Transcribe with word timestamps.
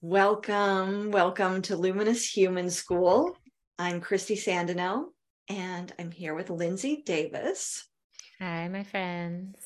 Welcome, 0.00 1.10
welcome 1.10 1.60
to 1.62 1.76
Luminous 1.76 2.24
Human 2.36 2.70
School. 2.70 3.36
I'm 3.80 4.00
Kristi 4.00 4.36
Sandeno, 4.36 5.06
and 5.48 5.92
I'm 5.98 6.12
here 6.12 6.36
with 6.36 6.50
Lindsay 6.50 7.02
Davis. 7.04 7.84
Hi, 8.38 8.68
my 8.68 8.84
friends. 8.84 9.58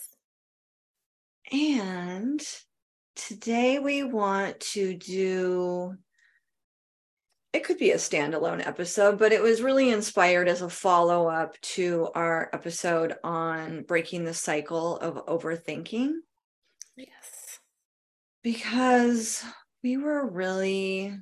And 1.53 2.43
today 3.15 3.79
we 3.79 4.05
want 4.05 4.59
to 4.61 4.95
do 4.95 5.97
it 7.53 7.65
could 7.65 7.77
be 7.77 7.91
a 7.91 7.97
standalone 7.97 8.67
episode, 8.67 9.19
but 9.19 9.33
it 9.33 9.43
was 9.43 9.61
really 9.61 9.91
inspired 9.91 10.49
as 10.49 10.63
a 10.63 10.71
follow 10.71 11.29
up 11.29 11.61
to 11.61 12.09
our 12.15 12.49
episode 12.55 13.17
on 13.23 13.83
breaking 13.83 14.25
the 14.25 14.33
cycle 14.33 14.97
of 14.97 15.27
overthinking. 15.27 16.13
Yes. 16.97 17.59
Because 18.43 19.45
we 19.83 19.97
were 19.97 20.29
really 20.29 21.17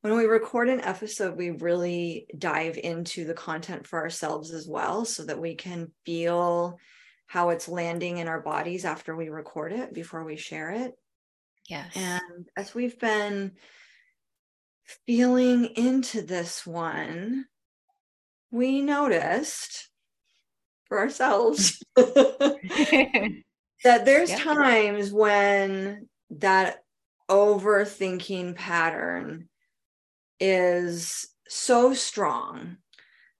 when 0.00 0.16
we 0.16 0.24
record 0.24 0.68
an 0.68 0.80
episode 0.80 1.36
we 1.36 1.50
really 1.50 2.26
dive 2.36 2.78
into 2.78 3.24
the 3.24 3.34
content 3.34 3.86
for 3.86 3.98
ourselves 3.98 4.52
as 4.52 4.66
well 4.66 5.04
so 5.04 5.24
that 5.24 5.40
we 5.40 5.54
can 5.54 5.90
feel 6.04 6.78
how 7.26 7.50
it's 7.50 7.68
landing 7.68 8.18
in 8.18 8.28
our 8.28 8.40
bodies 8.40 8.84
after 8.84 9.14
we 9.14 9.28
record 9.28 9.72
it 9.72 9.92
before 9.92 10.24
we 10.24 10.36
share 10.36 10.70
it. 10.70 10.92
Yes. 11.68 11.94
And 11.94 12.48
as 12.56 12.74
we've 12.74 12.98
been 12.98 13.52
feeling 15.06 15.66
into 15.76 16.22
this 16.22 16.66
one 16.66 17.44
we 18.50 18.80
noticed 18.80 19.90
for 20.86 20.98
ourselves 20.98 21.82
that 21.96 23.42
there's 23.84 24.30
times 24.30 25.12
when 25.12 26.08
that 26.30 26.78
overthinking 27.28 28.54
pattern 28.54 29.48
is 30.40 31.26
so 31.48 31.94
strong 31.94 32.76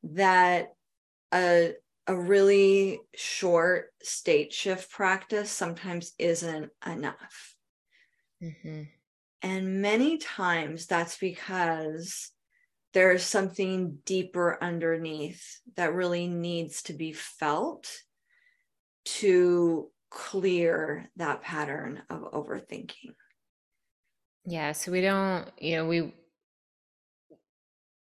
that 0.02 0.68
a 1.32 1.74
a 2.06 2.16
really 2.16 3.00
short 3.14 3.92
state 4.02 4.52
shift 4.52 4.90
practice 4.90 5.50
sometimes 5.50 6.12
isn't 6.18 6.70
enough. 6.86 7.54
Mm-hmm. 8.42 8.84
And 9.42 9.82
many 9.82 10.16
times 10.16 10.86
that's 10.86 11.18
because 11.18 12.30
there's 12.94 13.22
something 13.22 13.98
deeper 14.06 14.56
underneath 14.62 15.60
that 15.76 15.92
really 15.92 16.26
needs 16.28 16.82
to 16.84 16.94
be 16.94 17.12
felt 17.12 17.86
to 19.04 19.90
clear 20.10 21.10
that 21.16 21.42
pattern 21.42 22.02
of 22.08 22.32
overthinking. 22.32 23.14
Yeah, 24.48 24.72
so 24.72 24.92
we 24.92 25.02
don't, 25.02 25.46
you 25.60 25.76
know, 25.76 25.86
we 25.88 26.14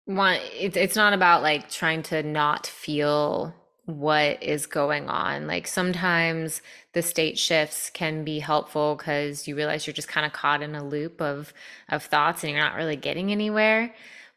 want 0.06 0.42
it, 0.58 0.76
it's 0.76 0.96
not 0.96 1.12
about 1.14 1.42
like 1.42 1.70
trying 1.70 2.02
to 2.04 2.22
not 2.22 2.66
feel 2.66 3.54
what 3.86 4.42
is 4.42 4.66
going 4.66 5.08
on. 5.08 5.46
Like 5.46 5.66
sometimes 5.66 6.62
the 6.94 7.02
state 7.02 7.38
shifts 7.38 7.90
can 7.90 8.24
be 8.24 8.40
helpful 8.40 8.96
because 8.96 9.48
you 9.48 9.56
realize 9.56 9.86
you're 9.86 9.94
just 9.94 10.08
kind 10.08 10.26
of 10.26 10.32
caught 10.32 10.62
in 10.62 10.74
a 10.74 10.84
loop 10.86 11.22
of 11.22 11.54
of 11.90 12.04
thoughts 12.04 12.44
and 12.44 12.52
you're 12.52 12.62
not 12.62 12.76
really 12.76 12.96
getting 12.96 13.32
anywhere. 13.32 13.94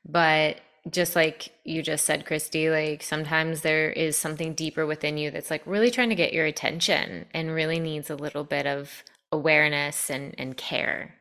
But 0.08 0.60
just 0.92 1.16
like 1.18 1.52
you 1.66 1.84
just 1.84 2.06
said, 2.06 2.26
Kristi, 2.26 2.72
like 2.72 3.04
sometimes 3.04 3.62
there 3.62 3.92
is 3.92 4.18
something 4.18 4.56
deeper 4.56 4.88
within 4.88 5.18
you 5.18 5.32
that's 5.32 5.52
like 5.52 5.64
really 5.68 5.92
trying 5.92 6.10
to 6.10 6.16
get 6.16 6.34
your 6.34 6.48
attention 6.48 7.28
and 7.34 7.52
really 7.54 7.80
needs 7.80 8.10
a 8.12 8.18
little 8.18 8.46
bit 8.46 8.68
of 8.68 9.04
awareness 9.34 10.12
and 10.12 10.36
and 10.40 10.58
care. 10.58 11.17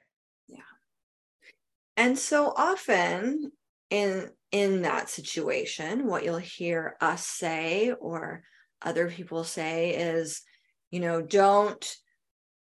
And 1.97 2.19
so 2.19 2.53
often 2.57 3.53
in 3.91 4.31
in 4.53 4.83
that 4.83 5.11
situation, 5.11 6.07
what 6.07 6.25
you'll 6.25 6.37
hear 6.39 6.97
us 7.01 7.27
say 7.27 7.93
or 7.93 8.43
other 8.81 9.09
people 9.11 9.45
say 9.45 9.91
is, 9.91 10.43
you 10.91 11.01
know, 11.01 11.21
don't 11.21 11.97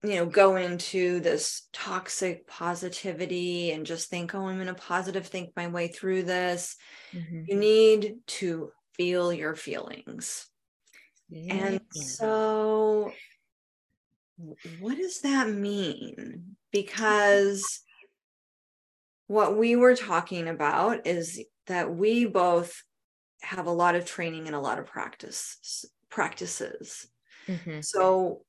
you 0.04 0.16
know 0.16 0.26
go 0.26 0.58
into 0.58 1.20
this 1.22 1.68
toxic 1.72 2.46
positivity 2.46 3.72
and 3.72 3.86
just 3.86 4.10
think 4.10 4.36
oh 4.36 4.48
i'm 4.48 4.56
going 4.56 4.68
to 4.68 4.74
positive 4.74 5.26
think 5.26 5.52
my 5.56 5.68
way 5.68 5.88
through 5.88 6.24
this 6.24 6.76
mm-hmm. 7.14 7.44
you 7.48 7.56
need 7.56 8.16
to 8.28 8.70
feel 8.96 9.32
your 9.32 9.56
feelings 9.56 10.48
yeah. 11.30 11.54
and 11.54 11.82
so 11.92 13.12
what 14.80 14.98
does 14.98 15.22
that 15.22 15.50
mean 15.50 16.56
because 16.72 17.82
what 19.28 19.58
we 19.58 19.76
were 19.76 19.96
talking 19.96 20.48
about 20.48 21.08
is 21.08 21.44
that 21.68 21.94
we 21.94 22.26
both 22.26 22.84
have 23.42 23.68
a 23.68 23.72
lot 23.72 23.96
of 23.96 24.06
training 24.06 24.48
and 24.48 24.56
a 24.56 24.60
lot 24.60 24.80
of 24.80 24.86
practice 24.86 25.86
practices. 26.10 27.08
Mm-hmm. 27.48 27.82
So 27.82 28.44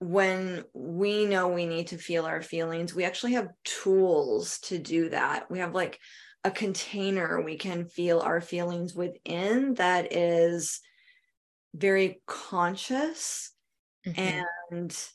when 0.00 0.64
we 0.74 1.24
know 1.24 1.48
we 1.48 1.66
need 1.66 1.88
to 1.88 1.98
feel 1.98 2.24
our 2.24 2.42
feelings, 2.42 2.94
we 2.94 3.04
actually 3.04 3.32
have 3.32 3.48
tools 3.64 4.58
to 4.60 4.78
do 4.78 5.08
that. 5.10 5.50
We 5.50 5.58
have 5.58 5.74
like 5.74 5.98
a 6.44 6.50
container 6.50 7.42
we 7.42 7.56
can 7.56 7.86
feel 7.86 8.20
our 8.20 8.40
feelings 8.40 8.94
within 8.94 9.74
that 9.74 10.12
is 10.12 10.80
very 11.74 12.22
conscious 12.26 13.52
mm-hmm. 14.06 14.40
and 14.70 15.08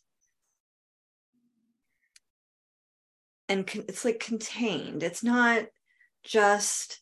and 3.54 3.68
con- 3.68 3.86
it's 3.88 4.04
like 4.04 4.20
contained. 4.20 5.04
It's 5.04 5.24
not 5.24 5.66
just 6.24 7.00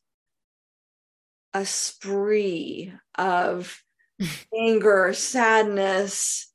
a 1.53 1.65
spree 1.65 2.93
of 3.17 3.81
anger, 4.57 5.13
sadness, 5.13 6.51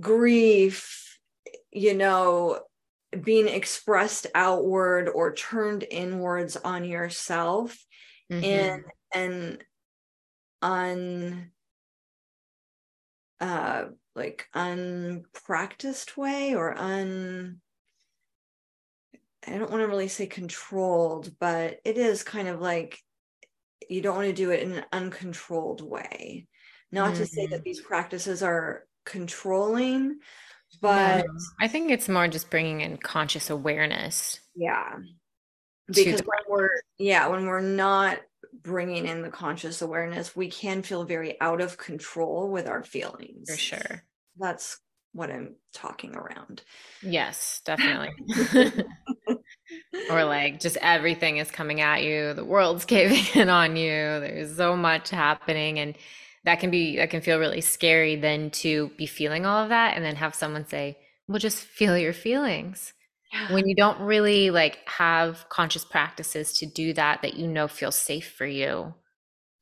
grief, 0.00 1.18
you 1.70 1.94
know, 1.94 2.60
being 3.22 3.48
expressed 3.48 4.26
outward 4.34 5.08
or 5.08 5.34
turned 5.34 5.84
inwards 5.88 6.56
on 6.56 6.84
yourself 6.84 7.76
mm-hmm. 8.32 8.42
in 8.42 8.84
an 9.14 9.58
un 10.62 11.50
uh 13.40 13.84
like 14.16 14.46
unpracticed 14.54 16.16
way 16.16 16.54
or 16.54 16.76
un 16.76 17.60
I 19.46 19.58
don't 19.58 19.70
want 19.70 19.82
to 19.82 19.88
really 19.88 20.08
say 20.08 20.26
controlled, 20.26 21.32
but 21.38 21.80
it 21.84 21.98
is 21.98 22.22
kind 22.22 22.48
of 22.48 22.60
like 22.60 23.00
you 23.88 24.00
don't 24.00 24.16
want 24.16 24.28
to 24.28 24.34
do 24.34 24.50
it 24.50 24.60
in 24.60 24.72
an 24.72 24.84
uncontrolled 24.92 25.82
way. 25.82 26.46
Not 26.92 27.12
mm-hmm. 27.12 27.22
to 27.22 27.26
say 27.26 27.46
that 27.46 27.56
mm-hmm. 27.56 27.64
these 27.64 27.80
practices 27.80 28.42
are 28.42 28.86
controlling, 29.04 30.18
but 30.80 31.18
no, 31.18 31.32
I 31.60 31.68
think 31.68 31.90
it's 31.90 32.08
more 32.08 32.28
just 32.28 32.50
bringing 32.50 32.80
in 32.80 32.96
conscious 32.96 33.50
awareness. 33.50 34.40
Yeah. 34.54 34.98
Because 35.86 36.20
when 36.20 36.38
we're 36.48 36.70
yeah, 36.98 37.28
when 37.28 37.46
we're 37.46 37.60
not 37.60 38.18
bringing 38.62 39.06
in 39.06 39.22
the 39.22 39.30
conscious 39.30 39.82
awareness, 39.82 40.34
we 40.34 40.48
can 40.48 40.82
feel 40.82 41.04
very 41.04 41.40
out 41.40 41.60
of 41.60 41.76
control 41.76 42.50
with 42.50 42.66
our 42.66 42.82
feelings. 42.82 43.50
For 43.50 43.56
sure. 43.56 44.02
That's 44.38 44.80
what 45.12 45.30
I'm 45.30 45.54
talking 45.72 46.14
around. 46.16 46.62
Yes, 47.02 47.60
definitely. 47.64 48.10
or 50.10 50.24
like 50.24 50.60
just 50.60 50.76
everything 50.78 51.38
is 51.38 51.50
coming 51.50 51.80
at 51.80 52.02
you, 52.02 52.34
the 52.34 52.44
world's 52.44 52.84
caving 52.94 53.24
in 53.40 53.48
on 53.48 53.76
you. 53.76 53.90
There's 53.90 54.56
so 54.56 54.76
much 54.76 55.10
happening 55.10 55.78
and 55.78 55.94
that 56.44 56.60
can 56.60 56.70
be 56.70 56.96
that 56.96 57.10
can 57.10 57.22
feel 57.22 57.38
really 57.38 57.62
scary 57.62 58.16
then 58.16 58.50
to 58.50 58.90
be 58.98 59.06
feeling 59.06 59.46
all 59.46 59.62
of 59.62 59.70
that 59.70 59.96
and 59.96 60.04
then 60.04 60.16
have 60.16 60.34
someone 60.34 60.66
say, 60.66 60.98
"Well, 61.26 61.38
just 61.38 61.58
feel 61.58 61.96
your 61.96 62.12
feelings." 62.12 62.92
Yeah. 63.32 63.52
When 63.52 63.66
you 63.66 63.74
don't 63.74 64.00
really 64.00 64.50
like 64.50 64.78
have 64.86 65.46
conscious 65.48 65.84
practices 65.84 66.52
to 66.58 66.66
do 66.66 66.92
that 66.92 67.22
that 67.22 67.34
you 67.34 67.48
know 67.48 67.66
feel 67.66 67.90
safe 67.90 68.30
for 68.32 68.46
you. 68.46 68.94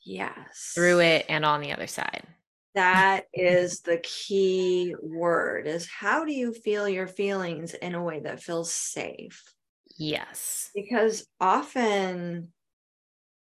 Yes. 0.04 0.72
Through 0.74 1.00
it 1.00 1.26
and 1.28 1.44
on 1.44 1.60
the 1.60 1.72
other 1.72 1.86
side 1.86 2.26
that 2.74 3.26
is 3.34 3.80
the 3.80 3.98
key 3.98 4.94
word 5.02 5.66
is 5.66 5.88
how 5.88 6.24
do 6.24 6.32
you 6.32 6.52
feel 6.52 6.88
your 6.88 7.06
feelings 7.06 7.74
in 7.74 7.94
a 7.94 8.02
way 8.02 8.20
that 8.20 8.42
feels 8.42 8.72
safe 8.72 9.42
yes 10.02 10.70
because 10.74 11.26
often 11.40 12.52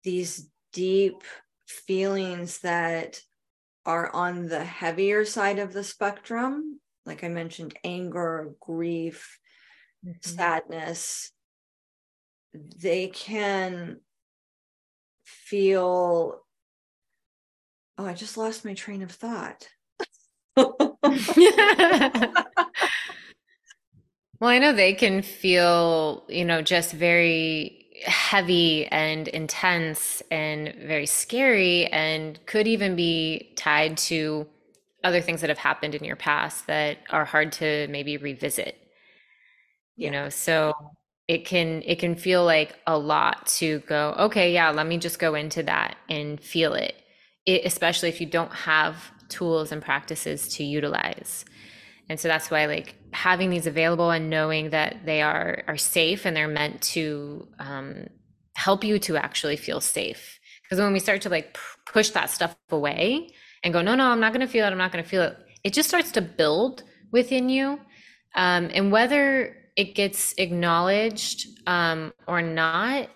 these 0.03 0.49
deep 0.73 1.23
feelings 1.67 2.59
that 2.59 3.19
are 3.85 4.13
on 4.15 4.47
the 4.47 4.63
heavier 4.63 5.25
side 5.25 5.59
of 5.59 5.73
the 5.73 5.83
spectrum 5.83 6.79
like 7.05 7.23
i 7.23 7.27
mentioned 7.27 7.77
anger 7.83 8.53
grief 8.59 9.39
mm-hmm. 10.05 10.11
sadness 10.21 11.31
they 12.53 13.07
can 13.07 13.99
feel 15.25 16.41
Oh, 17.97 18.05
I 18.05 18.13
just 18.13 18.37
lost 18.37 18.65
my 18.65 18.73
train 18.73 19.03
of 19.03 19.11
thought. 19.11 19.69
Well, 24.39 24.49
I 24.49 24.59
know 24.59 24.73
they 24.73 24.93
can 24.93 25.21
feel, 25.21 26.23
you 26.27 26.43
know, 26.45 26.61
just 26.61 26.91
very 26.93 27.85
heavy 28.05 28.85
and 28.87 29.27
intense 29.29 30.21
and 30.29 30.73
very 30.85 31.05
scary 31.05 31.87
and 31.87 32.43
could 32.45 32.67
even 32.67 32.95
be 32.95 33.53
tied 33.55 33.97
to 33.97 34.45
other 35.03 35.21
things 35.21 35.41
that 35.41 35.49
have 35.49 35.57
happened 35.59 35.95
in 35.95 36.03
your 36.03 36.15
past 36.15 36.67
that 36.67 36.97
are 37.09 37.25
hard 37.25 37.51
to 37.53 37.87
maybe 37.89 38.17
revisit. 38.17 38.77
You 39.95 40.11
know, 40.11 40.29
so 40.29 40.73
it 41.27 41.45
can 41.45 41.81
it 41.85 41.99
can 41.99 42.15
feel 42.15 42.43
like 42.43 42.75
a 42.85 42.97
lot 42.97 43.47
to 43.47 43.79
go, 43.81 44.13
okay, 44.19 44.53
yeah, 44.53 44.69
let 44.71 44.87
me 44.87 44.97
just 44.97 45.19
go 45.19 45.35
into 45.35 45.63
that 45.63 45.95
and 46.09 46.39
feel 46.39 46.73
it. 46.73 46.95
It 47.45 47.61
especially 47.65 48.09
if 48.09 48.19
you 48.19 48.27
don't 48.27 48.51
have 48.51 49.11
tools 49.29 49.71
and 49.71 49.81
practices 49.81 50.49
to 50.55 50.63
utilize. 50.63 51.45
And 52.09 52.19
so 52.19 52.27
that's 52.27 52.51
why 52.51 52.65
like 52.65 52.95
having 53.15 53.49
these 53.49 53.65
available 53.65 54.11
and 54.11 54.29
knowing 54.29 54.69
that 54.71 55.05
they 55.05 55.21
are 55.21 55.63
are 55.67 55.77
safe 55.77 56.25
and 56.25 56.35
they're 56.35 56.47
meant 56.47 56.81
to 56.81 57.47
um, 57.59 58.07
help 58.55 58.83
you 58.83 58.99
to 58.99 59.17
actually 59.17 59.55
feel 59.55 59.81
safe. 59.81 60.39
Because 60.63 60.79
when 60.79 60.93
we 60.93 60.99
start 60.99 61.21
to 61.21 61.29
like 61.29 61.57
push 61.85 62.09
that 62.11 62.29
stuff 62.29 62.55
away 62.69 63.29
and 63.63 63.73
go, 63.73 63.81
no, 63.81 63.95
no, 63.95 64.07
I'm 64.07 64.19
not 64.19 64.33
going 64.33 64.45
to 64.45 64.51
feel 64.51 64.65
it. 64.65 64.69
I'm 64.69 64.77
not 64.77 64.91
going 64.91 65.03
to 65.03 65.09
feel 65.09 65.21
it. 65.21 65.37
It 65.63 65.73
just 65.73 65.87
starts 65.89 66.11
to 66.11 66.21
build 66.21 66.83
within 67.11 67.49
you. 67.49 67.79
Um, 68.35 68.69
and 68.73 68.91
whether 68.91 69.55
it 69.75 69.95
gets 69.95 70.33
acknowledged 70.37 71.47
um, 71.67 72.13
or 72.27 72.41
not, 72.41 73.09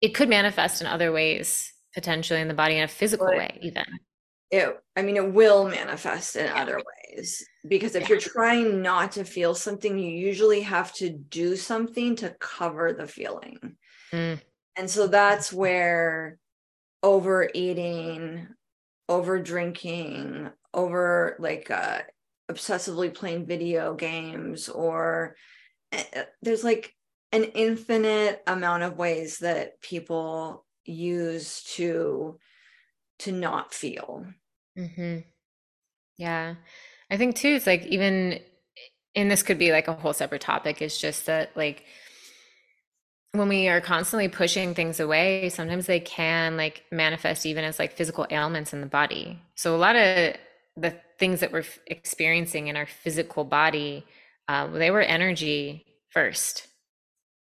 it 0.00 0.14
could 0.14 0.28
manifest 0.28 0.80
in 0.80 0.86
other 0.86 1.12
ways 1.12 1.72
potentially 1.94 2.40
in 2.40 2.48
the 2.48 2.54
body 2.54 2.76
in 2.76 2.84
a 2.84 2.88
physical 2.88 3.26
way, 3.26 3.58
even. 3.62 3.84
It, 4.50 4.78
I 4.96 5.02
mean, 5.02 5.16
it 5.16 5.32
will 5.32 5.68
manifest 5.68 6.36
in 6.36 6.48
other 6.48 6.82
ways 7.10 7.46
because 7.66 7.94
if 7.94 8.02
Yeah. 8.02 8.08
you're 8.08 8.20
trying 8.20 8.82
not 8.82 9.12
to 9.12 9.24
feel 9.24 9.54
something, 9.54 9.98
you 9.98 10.10
usually 10.10 10.62
have 10.62 10.92
to 10.94 11.10
do 11.10 11.56
something 11.56 12.16
to 12.16 12.30
cover 12.40 12.92
the 12.92 13.06
feeling. 13.06 13.76
Mm, 14.12 14.40
And 14.76 14.90
so 14.90 15.06
that's 15.06 15.52
where 15.52 16.38
overeating, 17.02 18.48
over 19.08 19.40
drinking, 19.40 20.50
over 20.74 21.36
like 21.38 21.70
uh, 21.70 22.02
obsessively 22.50 23.14
playing 23.14 23.46
video 23.46 23.94
games, 23.94 24.68
or 24.68 25.36
uh, 25.92 26.04
uh, 26.16 26.24
there's 26.42 26.64
like 26.64 26.94
an 27.32 27.44
infinite 27.44 28.42
amount 28.46 28.84
of 28.84 28.98
ways 28.98 29.38
that 29.38 29.80
people 29.80 30.66
use 30.84 31.62
to 31.64 32.38
to 33.20 33.32
not 33.32 33.74
feel. 33.74 34.26
hmm 34.76 35.18
Yeah. 36.16 36.56
I 37.10 37.16
think 37.16 37.36
too, 37.36 37.48
it's 37.48 37.66
like 37.66 37.86
even, 37.86 38.40
and 39.14 39.30
this 39.30 39.42
could 39.42 39.58
be 39.58 39.72
like 39.72 39.88
a 39.88 39.94
whole 39.94 40.12
separate 40.12 40.42
topic, 40.42 40.82
is 40.82 40.98
just 40.98 41.26
that 41.26 41.56
like 41.56 41.84
when 43.32 43.48
we 43.48 43.68
are 43.68 43.80
constantly 43.80 44.28
pushing 44.28 44.74
things 44.74 45.00
away, 45.00 45.48
sometimes 45.50 45.86
they 45.86 46.00
can 46.00 46.56
like 46.56 46.82
manifest 46.90 47.44
even 47.46 47.64
as 47.64 47.78
like 47.78 47.92
physical 47.92 48.26
ailments 48.30 48.72
in 48.72 48.80
the 48.80 48.86
body. 48.86 49.38
So 49.54 49.74
a 49.74 49.78
lot 49.78 49.96
of 49.96 50.34
the 50.76 50.94
things 51.18 51.40
that 51.40 51.52
we're 51.52 51.64
experiencing 51.86 52.68
in 52.68 52.76
our 52.76 52.86
physical 52.86 53.44
body, 53.44 54.04
uh, 54.48 54.68
they 54.68 54.90
were 54.90 55.02
energy 55.02 55.84
first. 56.10 56.66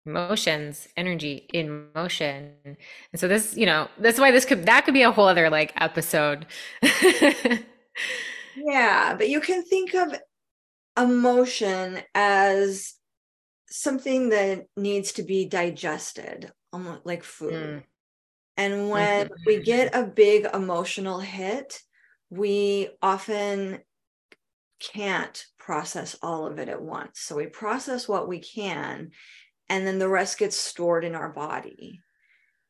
Emotions, 0.06 0.90
energy 0.98 1.48
in 1.54 1.88
motion. 1.96 2.54
And 2.66 2.78
so 3.16 3.28
this, 3.28 3.56
you 3.56 3.66
know, 3.66 3.88
that's 4.00 4.20
why 4.20 4.32
this 4.32 4.44
could 4.44 4.66
that 4.66 4.84
could 4.84 4.94
be 4.94 5.02
a 5.04 5.12
whole 5.12 5.28
other 5.28 5.50
like 5.50 5.72
episode. 5.82 6.46
Yeah, 8.56 9.16
but 9.18 9.30
you 9.30 9.42
can 9.42 9.64
think 9.64 9.94
of 9.96 10.16
emotion 10.98 12.02
as 12.16 12.96
something 13.70 14.30
that 14.30 14.68
needs 14.78 15.14
to 15.14 15.24
be 15.24 15.46
digested, 15.48 16.52
almost 16.74 17.06
like 17.06 17.24
food. 17.24 17.76
Mm, 17.76 17.84
And 18.58 18.90
when 18.90 19.28
mhm, 19.28 19.30
we 19.46 19.62
get 19.64 19.96
a 19.96 20.06
big 20.06 20.48
emotional 20.54 21.20
hit, 21.20 21.80
we 22.30 22.90
often 23.02 23.82
can't 24.80 25.46
process 25.58 26.16
all 26.22 26.46
of 26.46 26.60
it 26.60 26.68
at 26.70 26.82
once. 26.82 27.20
So 27.22 27.36
we 27.36 27.48
process 27.48 28.08
what 28.08 28.28
we 28.28 28.40
can, 28.40 29.12
and 29.74 29.88
then 29.88 29.98
the 29.98 30.08
rest 30.08 30.38
gets 30.38 30.56
stored 30.56 31.04
in 31.04 31.16
our 31.16 31.30
body. 31.30 32.00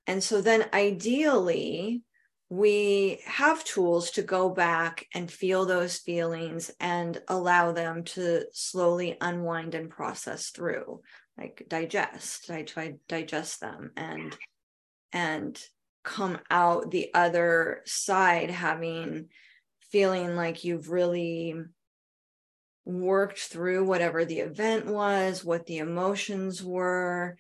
And 0.07 0.23
so 0.23 0.39
then 0.39 0.69
ideally, 0.73 2.01
we 2.47 3.19
have 3.25 3.65
tools 3.65 4.11
to 4.11 4.21
go 4.21 4.49
back 4.49 5.05
and 5.13 5.29
feel 5.29 5.65
those 5.65 5.97
feelings 5.97 6.71
and 6.79 7.21
allow 7.27 7.73
them 7.73 8.05
to 8.05 8.45
slowly 8.53 9.17
unwind 9.19 9.75
and 9.75 9.89
process 9.89 10.51
through, 10.51 11.01
like 11.37 11.65
digest. 11.67 12.49
I 12.49 12.61
try 12.63 12.93
digest 13.09 13.59
them 13.59 13.91
and 13.97 14.37
and 15.11 15.61
come 16.05 16.39
out 16.49 16.89
the 16.89 17.09
other 17.13 17.81
side 17.85 18.49
having 18.49 19.27
feeling 19.91 20.37
like 20.37 20.63
you've 20.63 20.89
really 20.89 21.53
worked 22.85 23.39
through 23.39 23.85
whatever 23.85 24.25
the 24.25 24.39
event 24.39 24.85
was, 24.87 25.43
what 25.43 25.65
the 25.65 25.77
emotions 25.77 26.63
were, 26.63 27.37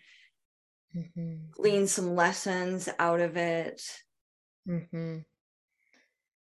mhm, 0.93 1.53
glean 1.53 1.87
some 1.87 2.15
lessons 2.15 2.89
out 2.99 3.19
of 3.21 3.37
it. 3.37 3.81
mhm. 4.65 5.23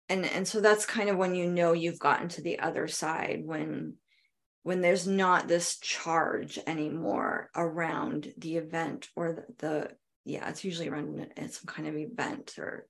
And 0.08 0.26
and 0.26 0.46
so 0.46 0.60
that's 0.60 0.84
kind 0.86 1.08
of 1.08 1.16
when 1.16 1.34
you 1.34 1.48
know 1.50 1.72
you've 1.72 1.98
gotten 1.98 2.28
to 2.30 2.42
the 2.42 2.58
other 2.58 2.86
side 2.88 3.42
when 3.44 3.98
when 4.64 4.80
there's 4.82 5.06
not 5.08 5.48
this 5.48 5.78
charge 5.80 6.58
anymore 6.66 7.50
around 7.56 8.34
the 8.38 8.56
event 8.58 9.10
or 9.16 9.34
the, 9.34 9.46
the 9.58 9.98
yeah, 10.24 10.48
it's 10.50 10.64
usually 10.64 10.88
around 10.88 11.32
some 11.50 11.66
kind 11.66 11.88
of 11.88 11.96
event 11.96 12.58
or 12.58 12.88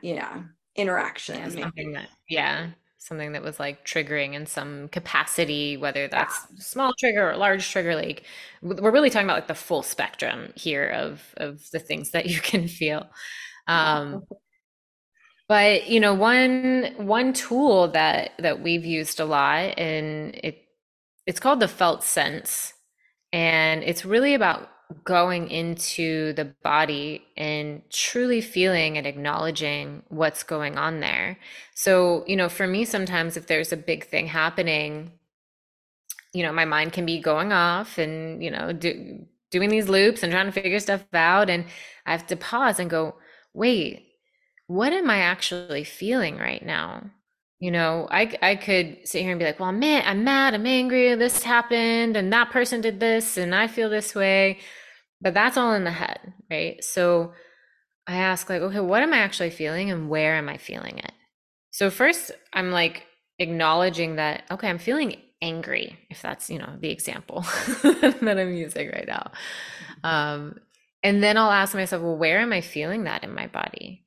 Yeah, 0.00 0.44
interaction 0.76 1.54
maybe. 1.54 1.92
that, 1.92 2.10
yeah, 2.28 2.72
something 3.06 3.32
that 3.32 3.42
was 3.42 3.60
like 3.60 3.84
triggering 3.86 4.34
in 4.34 4.46
some 4.46 4.88
capacity, 4.88 5.76
whether 5.76 6.08
Yeah. 6.14 6.24
that's 6.24 6.46
small 6.58 6.92
trigger 6.98 7.30
or 7.30 7.36
large 7.36 7.68
trigger. 7.70 7.94
Like 7.96 8.24
we're 8.62 8.90
really 8.92 9.10
talking 9.10 9.26
about 9.26 9.36
like 9.38 9.48
the 9.48 9.54
full 9.54 9.82
spectrum 9.82 10.52
here 10.56 10.88
of 10.90 11.22
of 11.36 11.70
the 11.72 11.80
things 11.80 12.10
that 12.12 12.26
you 12.30 12.40
can 12.40 12.68
feel. 12.68 13.08
Um, 13.68 14.24
but 15.48 15.88
you 15.88 16.00
know, 16.00 16.14
one 16.14 16.94
one 16.96 17.32
tool 17.32 17.88
that 17.88 18.30
that 18.38 18.60
we've 18.60 18.84
used 18.84 19.20
a 19.20 19.24
lot, 19.24 19.78
and 19.78 20.34
it 20.42 20.58
it's 21.26 21.40
called 21.40 21.60
the 21.60 21.68
felt 21.68 22.04
sense, 22.04 22.74
and 23.32 23.84
it's 23.84 24.04
really 24.04 24.34
about 24.34 24.70
going 25.02 25.50
into 25.50 26.32
the 26.34 26.44
body 26.62 27.24
and 27.36 27.82
truly 27.90 28.40
feeling 28.40 28.96
and 28.96 29.06
acknowledging 29.06 30.02
what's 30.08 30.42
going 30.42 30.76
on 30.76 31.00
there. 31.00 31.38
So, 31.74 32.24
you 32.26 32.36
know, 32.36 32.48
for 32.48 32.66
me, 32.66 32.84
sometimes 32.84 33.36
if 33.36 33.46
there's 33.46 33.72
a 33.72 33.76
big 33.76 34.06
thing 34.06 34.26
happening, 34.26 35.12
you 36.32 36.42
know, 36.42 36.52
my 36.52 36.64
mind 36.64 36.92
can 36.92 37.06
be 37.06 37.20
going 37.20 37.52
off 37.52 37.98
and, 37.98 38.42
you 38.42 38.50
know, 38.50 38.72
do, 38.72 39.24
doing 39.50 39.70
these 39.70 39.88
loops 39.88 40.22
and 40.22 40.32
trying 40.32 40.46
to 40.46 40.52
figure 40.52 40.80
stuff 40.80 41.04
out. 41.12 41.48
And 41.48 41.64
I 42.06 42.12
have 42.12 42.26
to 42.26 42.36
pause 42.36 42.78
and 42.78 42.90
go, 42.90 43.14
wait, 43.52 44.08
what 44.66 44.92
am 44.92 45.08
I 45.10 45.18
actually 45.18 45.84
feeling 45.84 46.36
right 46.36 46.64
now? 46.64 47.10
You 47.60 47.70
know, 47.70 48.08
I 48.10 48.36
I 48.42 48.56
could 48.56 48.98
sit 49.04 49.22
here 49.22 49.30
and 49.30 49.38
be 49.38 49.44
like, 49.46 49.60
well, 49.60 49.68
I'm 49.70 49.78
mad, 49.78 50.04
I'm 50.06 50.24
mad, 50.24 50.54
I'm 50.54 50.66
angry, 50.66 51.14
this 51.14 51.42
happened, 51.42 52.16
and 52.16 52.32
that 52.32 52.50
person 52.50 52.80
did 52.80 53.00
this, 53.00 53.36
and 53.38 53.54
I 53.54 53.68
feel 53.68 53.88
this 53.88 54.14
way. 54.14 54.58
But 55.24 55.32
that's 55.32 55.56
all 55.56 55.72
in 55.72 55.84
the 55.84 55.90
head, 55.90 56.34
right? 56.50 56.84
So 56.84 57.32
I 58.06 58.16
ask, 58.16 58.50
like, 58.50 58.60
okay, 58.60 58.80
what 58.80 59.02
am 59.02 59.14
I 59.14 59.18
actually 59.18 59.50
feeling 59.50 59.90
and 59.90 60.10
where 60.10 60.34
am 60.36 60.50
I 60.50 60.58
feeling 60.58 60.98
it? 60.98 61.12
So 61.70 61.90
first, 61.90 62.30
I'm 62.52 62.70
like 62.70 63.04
acknowledging 63.38 64.16
that, 64.16 64.44
okay, 64.50 64.68
I'm 64.68 64.78
feeling 64.78 65.16
angry, 65.40 65.98
if 66.10 66.20
that's, 66.20 66.50
you 66.50 66.58
know, 66.58 66.76
the 66.78 66.90
example 66.90 67.40
that 67.82 68.36
I'm 68.38 68.54
using 68.54 68.88
right 68.90 69.08
now. 69.08 69.32
Um, 70.04 70.56
and 71.02 71.22
then 71.22 71.38
I'll 71.38 71.50
ask 71.50 71.74
myself, 71.74 72.02
well, 72.02 72.18
where 72.18 72.40
am 72.40 72.52
I 72.52 72.60
feeling 72.60 73.04
that 73.04 73.24
in 73.24 73.34
my 73.34 73.46
body? 73.46 74.04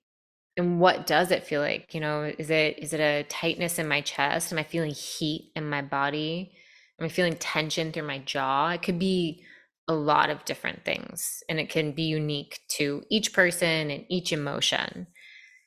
And 0.56 0.80
what 0.80 1.08
does 1.08 1.32
it 1.32 1.46
feel 1.46 1.62
like? 1.62 1.96
You 1.96 2.00
know, 2.00 2.32
is 2.38 2.50
it 2.50 2.80
is 2.80 2.94
it 2.94 3.00
a 3.00 3.24
tightness 3.24 3.78
in 3.80 3.88
my 3.88 4.02
chest? 4.02 4.52
Am 4.52 4.60
I 4.60 4.64
feeling 4.64 4.92
heat 4.92 5.52
in 5.56 5.70
my 5.70 5.82
body? 5.82 6.52
Am 7.00 7.06
I 7.06 7.10
feeling 7.10 7.36
tension 7.36 7.92
through 7.92 8.08
my 8.08 8.20
jaw? 8.20 8.70
It 8.70 8.82
could 8.82 8.98
be 8.98 9.44
a 9.88 9.94
lot 9.96 10.30
of 10.30 10.46
different 10.46 10.84
things, 10.86 11.44
and 11.50 11.60
it 11.60 11.70
can 11.70 11.92
be 11.94 12.04
unique 12.04 12.60
to 12.70 13.04
each 13.10 13.34
person 13.34 13.90
and 13.92 14.06
each 14.10 14.34
emotion. 14.34 15.08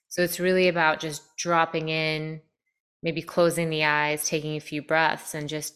So 0.09 0.23
it's 0.23 0.41
really 0.41 0.69
about 0.69 1.01
just 1.01 1.23
dropping 1.37 1.89
in, 1.91 2.41
maybe 3.03 3.23
closing 3.23 3.71
the 3.71 3.85
eyes, 3.85 4.27
taking 4.29 4.57
a 4.57 4.61
few 4.61 4.83
breaths, 4.83 5.35
and 5.35 5.49
just 5.49 5.75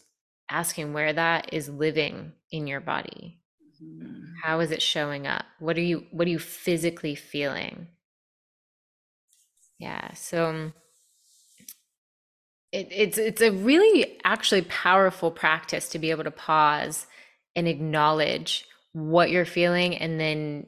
asking 0.51 0.93
where 0.93 1.13
that 1.13 1.53
is 1.53 1.69
living 1.69 2.33
in 2.53 2.67
your 2.67 2.81
body. 2.81 3.41
Mhm. 3.83 4.35
How 4.43 4.61
is 4.61 4.71
it 4.71 4.83
showing 4.83 5.27
up? 5.27 5.47
What 5.59 5.77
are 5.79 5.83
you 5.83 6.07
what 6.13 6.27
are 6.27 6.31
you 6.31 6.39
physically 6.39 7.15
feeling? 7.15 7.89
Yeah. 9.79 10.13
So 10.15 10.73
it, 12.73 12.89
it's 12.91 13.19
it's 13.19 13.41
a 13.41 13.51
really 13.51 14.19
actually 14.25 14.63
powerful 14.63 15.31
practice 15.31 15.89
to 15.91 15.99
be 15.99 16.11
able 16.11 16.25
to 16.25 16.31
pause 16.31 17.07
and 17.57 17.69
acknowledge 17.69 18.67
what 18.93 19.31
you're 19.31 19.45
feeling 19.45 19.97
and 19.97 20.21
then 20.21 20.67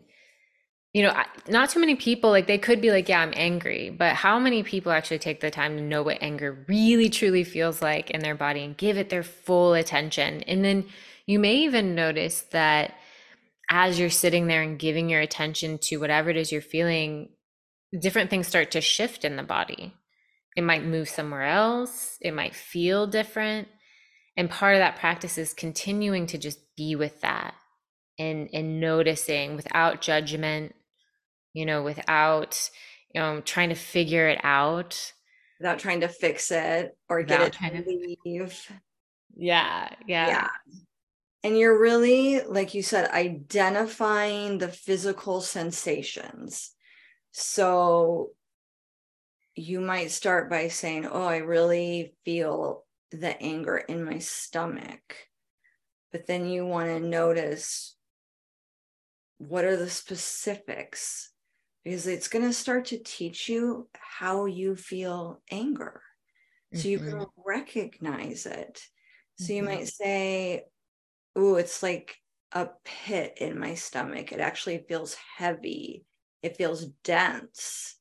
you 0.92 1.02
know 1.02 1.14
not 1.48 1.70
too 1.70 1.78
many 1.78 1.94
people 1.94 2.30
like 2.30 2.46
they 2.46 2.58
could 2.58 2.80
be 2.80 2.90
like 2.90 3.08
yeah 3.08 3.20
i'm 3.20 3.32
angry 3.36 3.90
but 3.90 4.14
how 4.14 4.38
many 4.38 4.62
people 4.62 4.90
actually 4.90 5.18
take 5.18 5.40
the 5.40 5.50
time 5.50 5.76
to 5.76 5.82
know 5.82 6.02
what 6.02 6.18
anger 6.22 6.64
really 6.68 7.10
truly 7.10 7.44
feels 7.44 7.82
like 7.82 8.10
in 8.10 8.20
their 8.20 8.34
body 8.34 8.64
and 8.64 8.76
give 8.76 8.96
it 8.96 9.10
their 9.10 9.22
full 9.22 9.74
attention? 9.74 10.42
And 10.44 10.64
then 10.64 10.86
you 11.26 11.38
may 11.38 11.56
even 11.58 11.94
notice 11.94 12.42
that 12.52 12.94
as 13.70 13.98
you're 13.98 14.10
sitting 14.10 14.46
there 14.46 14.62
and 14.62 14.78
giving 14.78 15.10
your 15.10 15.20
attention 15.20 15.78
to 15.78 15.98
whatever 15.98 16.30
it 16.30 16.36
is 16.36 16.50
you're 16.50 16.62
feeling 16.62 17.28
different 18.00 18.30
things 18.30 18.46
start 18.46 18.70
to 18.72 18.80
shift 18.80 19.24
in 19.24 19.36
the 19.36 19.42
body. 19.42 19.92
It 20.56 20.62
might 20.62 20.84
move 20.84 21.08
somewhere 21.08 21.44
else. 21.44 22.16
It 22.20 22.32
might 22.32 22.54
feel 22.54 23.06
different 23.06 23.68
and 24.36 24.50
part 24.50 24.74
of 24.74 24.80
that 24.80 24.96
practice 24.96 25.38
is 25.38 25.54
continuing 25.54 26.26
to 26.26 26.38
just 26.38 26.58
be 26.76 26.94
with 26.94 27.20
that 27.22 27.54
and 28.18 28.48
and 28.52 28.80
noticing 28.80 29.56
without 29.56 30.00
judgment 30.00 30.74
you 31.56 31.64
know 31.64 31.82
without 31.82 32.70
you 33.14 33.20
know 33.20 33.40
trying 33.40 33.70
to 33.70 33.74
figure 33.74 34.28
it 34.28 34.38
out. 34.44 35.12
Without 35.58 35.78
trying 35.78 36.02
to 36.02 36.08
fix 36.08 36.50
it 36.50 36.96
or 37.08 37.22
get 37.22 37.40
it 37.40 37.52
to 37.54 38.18
leave. 38.24 38.70
Yeah 39.34 39.88
yeah. 40.06 40.28
Yeah. 40.28 40.48
And 41.42 41.58
you're 41.58 41.80
really 41.80 42.42
like 42.42 42.74
you 42.74 42.82
said 42.82 43.10
identifying 43.10 44.58
the 44.58 44.68
physical 44.68 45.40
sensations. 45.40 46.72
So 47.30 48.30
you 49.54 49.80
might 49.80 50.10
start 50.10 50.50
by 50.50 50.68
saying, 50.68 51.06
Oh, 51.06 51.24
I 51.24 51.38
really 51.38 52.14
feel 52.26 52.84
the 53.10 53.40
anger 53.40 53.76
in 53.76 54.04
my 54.04 54.18
stomach. 54.18 55.16
But 56.12 56.26
then 56.26 56.46
you 56.46 56.66
want 56.66 56.88
to 56.88 57.00
notice 57.00 57.96
what 59.38 59.64
are 59.64 59.76
the 59.76 59.90
specifics 59.90 61.30
because 61.84 62.06
it's 62.06 62.28
going 62.28 62.44
to 62.44 62.52
start 62.52 62.86
to 62.86 62.98
teach 62.98 63.48
you 63.48 63.88
how 63.98 64.46
you 64.46 64.74
feel 64.76 65.42
anger. 65.50 66.02
So 66.72 66.80
mm-hmm. 66.80 66.88
you 66.88 66.98
can 66.98 67.12
mm-hmm. 67.12 67.42
recognize 67.44 68.46
it. 68.46 68.80
So 69.38 69.44
mm-hmm. 69.44 69.52
you 69.52 69.62
might 69.62 69.88
say, 69.88 70.64
Oh, 71.36 71.56
it's 71.56 71.82
like 71.82 72.16
a 72.52 72.68
pit 72.84 73.34
in 73.40 73.58
my 73.58 73.74
stomach. 73.74 74.32
It 74.32 74.40
actually 74.40 74.84
feels 74.88 75.14
heavy, 75.36 76.06
it 76.42 76.56
feels 76.56 76.86
dense 77.04 77.96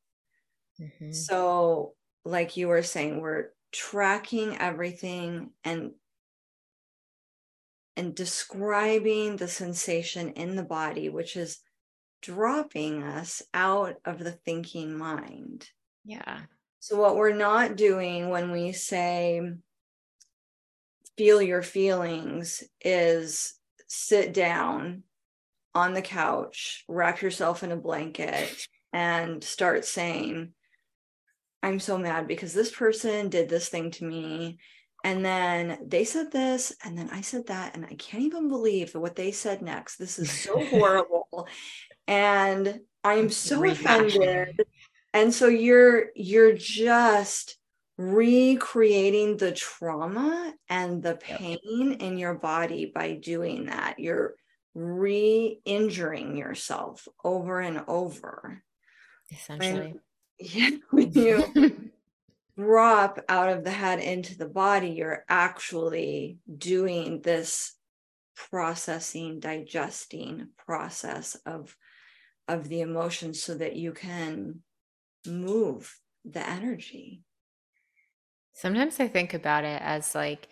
Mm-hmm. 0.81 1.11
So, 1.11 1.93
like 2.23 2.57
you 2.57 2.67
were 2.67 2.83
saying, 2.83 3.21
we're 3.21 3.49
tracking 3.75 4.57
everything 4.57 5.51
and 5.63 5.91
and 7.97 8.13
describing 8.13 9.37
the 9.37 9.47
sensation 9.47 10.31
in 10.31 10.55
the 10.55 10.63
body, 10.63 11.09
which 11.09 11.37
is 11.37 11.59
dropping 12.21 13.03
us 13.03 13.41
out 13.53 13.95
of 14.03 14.19
the 14.19 14.31
thinking 14.31 14.97
mind. 14.97 15.69
Yeah. 16.03 16.39
So, 16.79 16.97
what 16.97 17.15
we're 17.15 17.35
not 17.35 17.77
doing 17.77 18.29
when 18.29 18.51
we 18.51 18.71
say 18.73 19.41
feel 21.17 21.41
your 21.41 21.61
feelings 21.61 22.63
is 22.81 23.53
sit 23.87 24.33
down 24.33 25.03
on 25.73 25.93
the 25.93 26.01
couch, 26.01 26.83
wrap 26.87 27.21
yourself 27.21 27.63
in 27.63 27.71
a 27.71 27.77
blanket, 27.77 28.67
and 28.93 29.43
start 29.43 29.85
saying, 29.85 30.53
I'm 31.63 31.79
so 31.79 31.97
mad 31.97 32.27
because 32.27 32.53
this 32.53 32.71
person 32.71 33.29
did 33.29 33.49
this 33.49 33.69
thing 33.69 33.91
to 33.91 34.05
me. 34.05 34.59
And 35.03 35.23
then 35.23 35.77
they 35.85 36.03
said 36.03 36.31
this, 36.31 36.75
and 36.83 36.97
then 36.97 37.09
I 37.11 37.21
said 37.21 37.47
that, 37.47 37.75
and 37.75 37.85
I 37.85 37.93
can't 37.93 38.23
even 38.23 38.47
believe 38.47 38.95
what 38.95 39.15
they 39.15 39.31
said 39.31 39.61
next. 39.61 39.97
This 39.97 40.17
is 40.17 40.31
so 40.31 40.63
horrible. 40.65 41.47
and 42.07 42.79
I'm 43.03 43.29
so 43.29 43.63
offended. 43.63 44.61
And 45.13 45.33
so 45.33 45.47
you're 45.47 46.07
you're 46.15 46.53
just 46.53 47.57
recreating 47.97 49.37
the 49.37 49.51
trauma 49.51 50.53
and 50.69 51.01
the 51.01 51.15
pain 51.15 51.59
yep. 51.63 52.01
in 52.01 52.17
your 52.17 52.33
body 52.33 52.91
by 52.93 53.13
doing 53.13 53.67
that. 53.67 53.99
You're 53.99 54.33
re-injuring 54.73 56.35
yourself 56.35 57.07
over 57.23 57.59
and 57.61 57.83
over. 57.87 58.63
Essentially 59.31 59.95
yeah, 60.39 60.71
when 60.91 61.11
you 61.13 61.91
drop 62.57 63.19
out 63.29 63.49
of 63.49 63.63
the 63.63 63.71
head 63.71 63.99
into 63.99 64.37
the 64.37 64.47
body, 64.47 64.89
you're 64.89 65.23
actually 65.29 66.39
doing 66.57 67.21
this 67.21 67.73
processing, 68.35 69.39
digesting 69.39 70.49
process 70.65 71.35
of 71.45 71.75
of 72.47 72.69
the 72.69 72.81
emotions 72.81 73.41
so 73.41 73.55
that 73.55 73.75
you 73.75 73.91
can 73.91 74.61
move 75.25 75.99
the 76.23 76.47
energy. 76.47 77.23
Sometimes 78.53 78.99
I 78.99 79.07
think 79.07 79.33
about 79.33 79.63
it 79.63 79.81
as 79.81 80.13
like 80.13 80.47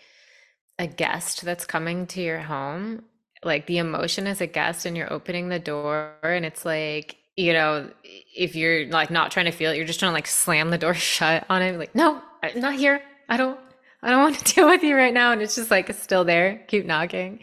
a 0.79 0.87
guest 0.87 1.45
that's 1.45 1.65
coming 1.65 2.07
to 2.07 2.21
your 2.21 2.39
home. 2.39 3.03
Like 3.43 3.67
the 3.67 3.77
emotion 3.77 4.25
is 4.25 4.41
a 4.41 4.47
guest, 4.47 4.85
and 4.85 4.95
you're 4.97 5.11
opening 5.11 5.49
the 5.49 5.59
door, 5.59 6.15
and 6.23 6.45
it's 6.45 6.65
like 6.65 7.17
you 7.35 7.53
know, 7.53 7.89
if 8.03 8.55
you're 8.55 8.87
like 8.87 9.09
not 9.09 9.31
trying 9.31 9.45
to 9.45 9.51
feel 9.51 9.71
it, 9.71 9.77
you're 9.77 9.85
just 9.85 9.99
trying 9.99 10.11
to 10.11 10.13
like 10.13 10.27
slam 10.27 10.69
the 10.69 10.77
door 10.77 10.93
shut 10.93 11.45
on 11.49 11.61
it. 11.61 11.77
Like, 11.77 11.95
no, 11.95 12.21
I'm 12.41 12.59
not 12.59 12.75
here. 12.75 13.01
I 13.29 13.37
don't, 13.37 13.59
I 14.01 14.09
don't 14.09 14.21
want 14.23 14.39
to 14.39 14.53
deal 14.53 14.67
with 14.67 14.83
you 14.83 14.95
right 14.95 15.13
now. 15.13 15.31
And 15.31 15.41
it's 15.41 15.55
just 15.55 15.71
like, 15.71 15.89
it's 15.89 16.01
still 16.01 16.23
there. 16.23 16.63
Keep 16.67 16.85
knocking. 16.85 17.39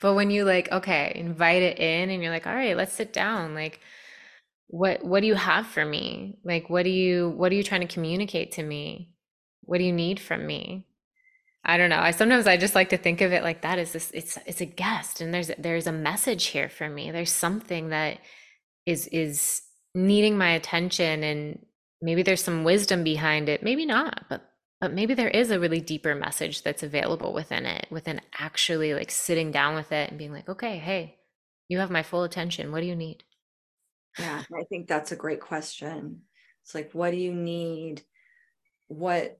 But 0.00 0.14
when 0.14 0.30
you 0.30 0.44
like, 0.44 0.70
okay, 0.70 1.12
invite 1.14 1.62
it 1.62 1.78
in 1.78 2.10
and 2.10 2.22
you're 2.22 2.32
like, 2.32 2.46
all 2.46 2.54
right, 2.54 2.76
let's 2.76 2.92
sit 2.92 3.12
down. 3.12 3.54
Like, 3.54 3.80
what, 4.68 5.04
what 5.04 5.20
do 5.20 5.26
you 5.26 5.34
have 5.34 5.66
for 5.66 5.84
me? 5.84 6.38
Like, 6.44 6.70
what 6.70 6.84
do 6.84 6.90
you, 6.90 7.30
what 7.30 7.50
are 7.50 7.56
you 7.56 7.64
trying 7.64 7.80
to 7.80 7.92
communicate 7.92 8.52
to 8.52 8.62
me? 8.62 9.10
What 9.62 9.78
do 9.78 9.84
you 9.84 9.92
need 9.92 10.20
from 10.20 10.46
me? 10.46 10.86
I 11.64 11.76
don't 11.76 11.90
know. 11.90 11.98
I 11.98 12.12
sometimes 12.12 12.46
I 12.46 12.56
just 12.56 12.74
like 12.74 12.90
to 12.90 12.96
think 12.96 13.20
of 13.20 13.32
it 13.32 13.42
like 13.42 13.60
that 13.60 13.78
is 13.78 13.92
this 13.92 14.10
it's 14.12 14.38
it's 14.46 14.62
a 14.62 14.64
guest 14.64 15.20
and 15.20 15.34
there's 15.34 15.50
there's 15.58 15.86
a 15.86 15.92
message 15.92 16.46
here 16.46 16.70
for 16.70 16.88
me. 16.88 17.10
There's 17.10 17.32
something 17.32 17.90
that 17.90 18.20
is 18.88 19.06
is 19.08 19.62
needing 19.94 20.36
my 20.36 20.50
attention 20.50 21.22
and 21.22 21.64
maybe 22.00 22.22
there's 22.22 22.42
some 22.42 22.64
wisdom 22.64 23.02
behind 23.02 23.48
it 23.48 23.62
maybe 23.62 23.86
not 23.86 24.24
but 24.28 24.42
but 24.80 24.92
maybe 24.92 25.14
there 25.14 25.28
is 25.28 25.50
a 25.50 25.58
really 25.58 25.80
deeper 25.80 26.14
message 26.14 26.62
that's 26.62 26.82
available 26.82 27.32
within 27.32 27.66
it 27.66 27.86
within 27.90 28.20
actually 28.38 28.94
like 28.94 29.10
sitting 29.10 29.50
down 29.50 29.74
with 29.74 29.90
it 29.92 30.10
and 30.10 30.18
being 30.18 30.32
like 30.32 30.48
okay 30.48 30.78
hey 30.78 31.18
you 31.68 31.78
have 31.78 31.90
my 31.90 32.02
full 32.02 32.24
attention. 32.24 32.72
What 32.72 32.80
do 32.80 32.86
you 32.86 32.96
need? 32.96 33.22
Yeah 34.18 34.42
i 34.58 34.64
think 34.68 34.88
that's 34.88 35.12
a 35.12 35.16
great 35.16 35.40
question. 35.40 36.22
It's 36.64 36.74
like 36.74 36.90
what 36.92 37.10
do 37.12 37.18
you 37.18 37.32
need? 37.32 38.02
What 38.88 39.38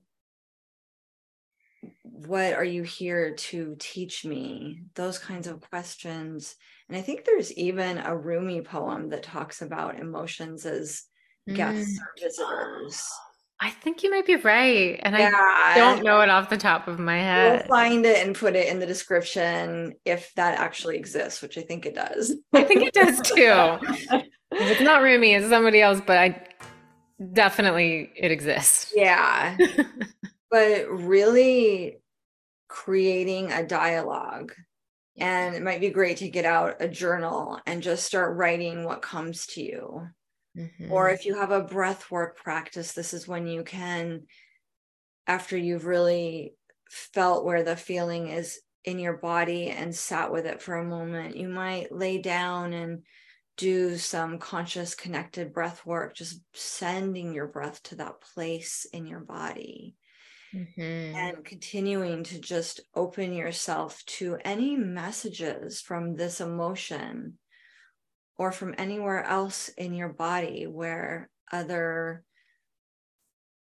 what 2.03 2.53
are 2.53 2.63
you 2.63 2.83
here 2.83 3.33
to 3.35 3.75
teach 3.79 4.25
me? 4.25 4.83
Those 4.95 5.17
kinds 5.17 5.47
of 5.47 5.61
questions 5.61 6.55
and 6.89 6.97
I 6.97 7.01
think 7.01 7.23
there's 7.23 7.53
even 7.53 7.99
a 7.99 8.17
Rumi 8.17 8.61
poem 8.61 9.09
that 9.09 9.21
talks 9.21 9.61
about 9.61 9.99
emotions 9.99 10.65
as 10.65 11.03
guests 11.47 11.99
mm. 11.99 12.01
or 12.01 12.13
visitors. 12.19 13.07
I 13.61 13.69
think 13.69 14.03
you 14.03 14.09
might 14.09 14.25
be 14.25 14.37
right. 14.37 14.99
And 15.03 15.15
yeah. 15.15 15.31
I 15.33 15.73
don't 15.75 16.03
know 16.03 16.21
it 16.21 16.29
off 16.29 16.49
the 16.49 16.57
top 16.57 16.87
of 16.87 16.97
my 16.97 17.17
head. 17.17 17.65
We'll 17.69 17.77
find 17.77 18.05
it 18.05 18.25
and 18.25 18.33
put 18.33 18.55
it 18.55 18.69
in 18.69 18.79
the 18.79 18.85
description 18.85 19.93
if 20.05 20.33
that 20.35 20.57
actually 20.57 20.97
exists, 20.97 21.41
which 21.41 21.57
I 21.57 21.61
think 21.61 21.85
it 21.85 21.93
does. 21.93 22.35
I 22.53 22.63
think 22.63 22.83
it 22.83 22.93
does 22.93 23.21
too. 23.21 23.35
if 24.11 24.25
it's 24.51 24.81
not 24.81 25.03
Rumi, 25.03 25.33
it's 25.33 25.49
somebody 25.49 25.81
else, 25.81 26.01
but 26.05 26.17
I 26.17 26.47
definitely 27.33 28.11
it 28.15 28.31
exists. 28.31 28.93
Yeah. 28.95 29.57
but 30.49 30.89
really 30.89 31.97
creating 32.69 33.51
a 33.51 33.65
dialogue 33.65 34.53
and 35.19 35.55
it 35.55 35.61
might 35.61 35.81
be 35.81 35.89
great 35.89 36.17
to 36.17 36.29
get 36.29 36.45
out 36.45 36.77
a 36.79 36.87
journal 36.87 37.59
and 37.65 37.83
just 37.83 38.05
start 38.05 38.37
writing 38.37 38.83
what 38.83 39.01
comes 39.01 39.45
to 39.47 39.61
you. 39.61 40.07
Mm-hmm. 40.57 40.91
Or 40.91 41.09
if 41.09 41.25
you 41.25 41.35
have 41.35 41.51
a 41.51 41.61
breath 41.61 42.09
work 42.09 42.37
practice, 42.37 42.93
this 42.93 43.13
is 43.13 43.27
when 43.27 43.47
you 43.47 43.63
can, 43.63 44.23
after 45.27 45.57
you've 45.57 45.85
really 45.85 46.53
felt 46.89 47.45
where 47.45 47.63
the 47.63 47.75
feeling 47.75 48.29
is 48.29 48.59
in 48.83 48.97
your 48.97 49.17
body 49.17 49.69
and 49.69 49.93
sat 49.93 50.31
with 50.31 50.45
it 50.45 50.61
for 50.61 50.75
a 50.75 50.85
moment, 50.85 51.37
you 51.37 51.47
might 51.47 51.91
lay 51.91 52.17
down 52.17 52.73
and 52.73 53.03
do 53.57 53.97
some 53.97 54.39
conscious 54.39 54.95
connected 54.95 55.53
breath 55.53 55.85
work, 55.85 56.15
just 56.15 56.41
sending 56.53 57.33
your 57.33 57.47
breath 57.47 57.83
to 57.83 57.95
that 57.95 58.21
place 58.21 58.87
in 58.93 59.05
your 59.05 59.19
body 59.19 59.95
mm-hmm. 60.53 61.15
and 61.15 61.43
continuing 61.43 62.23
to 62.23 62.39
just 62.39 62.81
open 62.95 63.33
yourself 63.33 64.03
to 64.05 64.37
any 64.43 64.75
messages 64.75 65.81
from 65.81 66.15
this 66.15 66.41
emotion 66.41 67.37
or 68.37 68.51
from 68.51 68.73
anywhere 68.77 69.23
else 69.23 69.69
in 69.69 69.93
your 69.93 70.09
body 70.09 70.65
where 70.65 71.29
other 71.51 72.23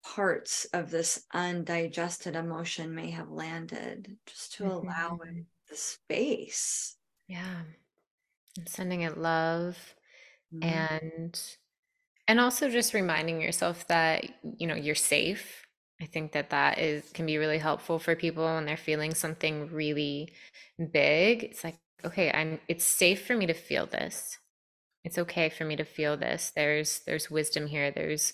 parts 0.03 0.65
of 0.73 0.89
this 0.89 1.23
undigested 1.33 2.35
emotion 2.35 2.95
may 2.95 3.11
have 3.11 3.29
landed 3.29 4.17
just 4.25 4.53
to 4.53 4.63
mm-hmm. 4.63 4.88
allow 4.88 5.19
it 5.25 5.45
the 5.69 5.75
space 5.75 6.97
yeah 7.27 7.61
and 8.57 8.67
sending 8.67 9.01
it 9.01 9.17
love 9.17 9.77
mm-hmm. 10.53 10.67
and 10.67 11.41
and 12.27 12.39
also 12.39 12.69
just 12.69 12.93
reminding 12.93 13.41
yourself 13.41 13.88
that 13.88 14.25
you 14.57 14.67
know 14.67 14.75
you're 14.75 14.95
safe 14.95 15.65
i 16.01 16.05
think 16.05 16.31
that 16.31 16.50
that 16.50 16.77
is 16.79 17.10
can 17.13 17.25
be 17.25 17.38
really 17.38 17.58
helpful 17.58 18.00
for 18.00 18.15
people 18.15 18.43
when 18.46 18.65
they're 18.65 18.77
feeling 18.77 19.13
something 19.13 19.70
really 19.72 20.31
big. 20.91 21.43
It's 21.43 21.63
like 21.63 21.77
okay 22.03 22.31
i'm 22.31 22.60
it's 22.67 22.84
safe 22.86 23.25
for 23.25 23.36
me 23.36 23.46
to 23.48 23.53
feel 23.53 23.86
this. 23.86 24.38
It's 25.03 25.17
okay 25.20 25.50
for 25.50 25.65
me 25.65 25.75
to 25.77 25.86
feel 25.86 26.17
this. 26.17 26.51
There's 26.55 27.00
there's 27.08 27.31
wisdom 27.31 27.67
here. 27.67 27.91
There's 27.91 28.34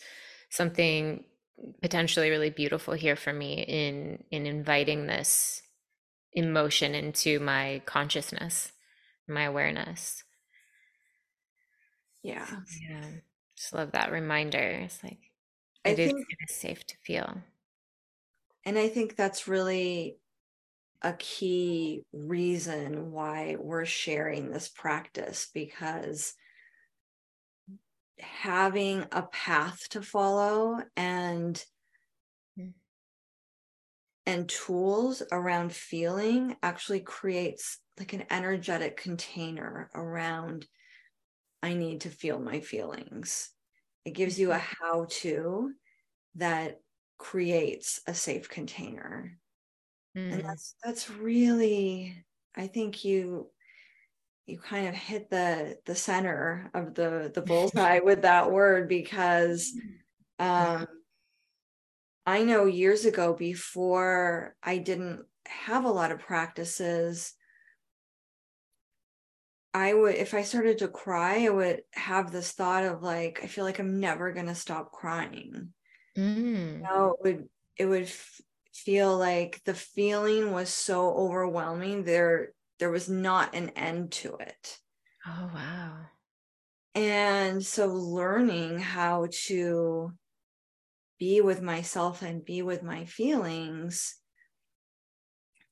something 0.50 1.24
potentially 1.82 2.30
really 2.30 2.50
beautiful 2.52 2.94
here 2.96 3.16
for 3.16 3.34
me 3.34 3.64
in 3.64 4.24
in 4.32 4.46
inviting 4.46 5.08
this 5.08 5.62
emotion 6.34 6.96
into 6.96 7.40
my 7.40 7.82
consciousness 7.86 8.72
my 9.28 9.44
awareness. 9.44 10.24
Yeah. 12.24 12.48
Yeah 12.90 13.06
just 13.58 13.74
love 13.74 13.92
that 13.94 14.12
reminder. 14.12 14.60
It's 14.60 15.04
like 15.04 15.18
it 15.86 15.92
I 15.92 15.96
is 16.00 16.14
think, 16.14 16.28
safe 16.50 16.86
to 16.88 16.96
feel 16.98 17.42
and 18.68 18.78
i 18.78 18.90
think 18.90 19.16
that's 19.16 19.48
really 19.48 20.18
a 21.02 21.14
key 21.14 22.04
reason 22.12 23.12
why 23.12 23.56
we're 23.60 23.86
sharing 23.86 24.52
this 24.52 24.68
practice 24.68 25.48
because 25.54 26.34
having 28.20 29.06
a 29.12 29.22
path 29.22 29.88
to 29.90 30.02
follow 30.02 30.82
and 30.98 31.64
mm. 32.60 32.74
and 34.26 34.50
tools 34.50 35.24
around 35.32 35.72
feeling 35.72 36.56
actually 36.62 37.00
creates 37.00 37.78
like 37.98 38.12
an 38.12 38.26
energetic 38.30 38.98
container 38.98 39.90
around 39.96 40.66
i 41.64 41.74
need 41.74 42.02
to 42.02 42.10
feel 42.10 42.38
my 42.38 42.60
feelings 42.60 43.50
it 44.04 44.12
gives 44.12 44.38
you 44.38 44.52
a 44.52 44.56
mm-hmm. 44.56 44.76
how 44.82 45.06
to 45.10 45.72
that 46.36 46.80
creates 47.18 48.02
a 48.08 48.14
safe 48.14 48.50
container 48.50 49.38
mm. 50.16 50.34
and 50.34 50.44
that's 50.44 50.76
that's 50.84 51.10
really 51.10 52.24
i 52.56 52.68
think 52.68 53.04
you 53.04 53.50
you 54.46 54.58
kind 54.58 54.88
of 54.88 54.96
hit 54.96 55.30
the 55.30 55.78
the 55.86 55.96
center 55.96 56.72
of 56.74 56.96
the 56.96 57.32
the 57.34 57.42
bullseye 57.46 58.00
with 58.00 58.22
that 58.22 58.52
word 58.52 58.88
because 58.88 59.72
um 60.40 60.88
I 62.28 62.44
know 62.44 62.66
years 62.66 63.06
ago 63.06 63.34
before 63.34 64.54
I 64.62 64.80
didn't 64.80 65.26
have 65.48 65.86
a 65.86 65.90
lot 65.90 66.12
of 66.12 66.20
practices 66.20 67.34
I 69.74 69.94
would 69.94 70.16
if 70.16 70.34
I 70.34 70.42
started 70.42 70.80
to 70.80 70.90
cry 70.90 71.46
I 71.46 71.50
would 71.50 71.84
have 71.94 72.32
this 72.32 72.52
thought 72.52 72.84
of 72.84 73.02
like 73.02 73.40
I 73.44 73.48
feel 73.48 73.64
like 73.64 73.80
I'm 73.80 74.02
never 74.02 74.34
going 74.34 74.48
to 74.48 74.56
stop 74.56 74.92
crying. 74.92 75.70
Mm. 76.18 76.90
Know, 76.90 77.12
it 77.12 77.24
would 77.24 77.50
it 77.78 77.86
would 77.86 78.10
feel 78.74 79.18
like 79.18 79.64
the 79.64 79.74
feeling 79.76 80.52
was 80.52 80.70
so 80.74 81.14
overwhelming 81.16 82.04
there 82.04 82.54
there 82.80 82.92
was 82.92 83.10
not 83.10 83.56
an 83.56 83.70
end 83.72 84.12
to 84.14 84.36
it. 84.38 84.80
Oh, 85.28 85.52
wow. 85.54 86.08
And 86.96 87.66
so 87.66 87.88
learning 87.88 88.80
how 88.80 89.28
to 89.48 90.18
be 91.20 91.42
with 91.42 91.62
myself 91.62 92.24
and 92.24 92.44
be 92.44 92.64
with 92.64 92.82
my 92.82 93.06
feelings, 93.06 94.20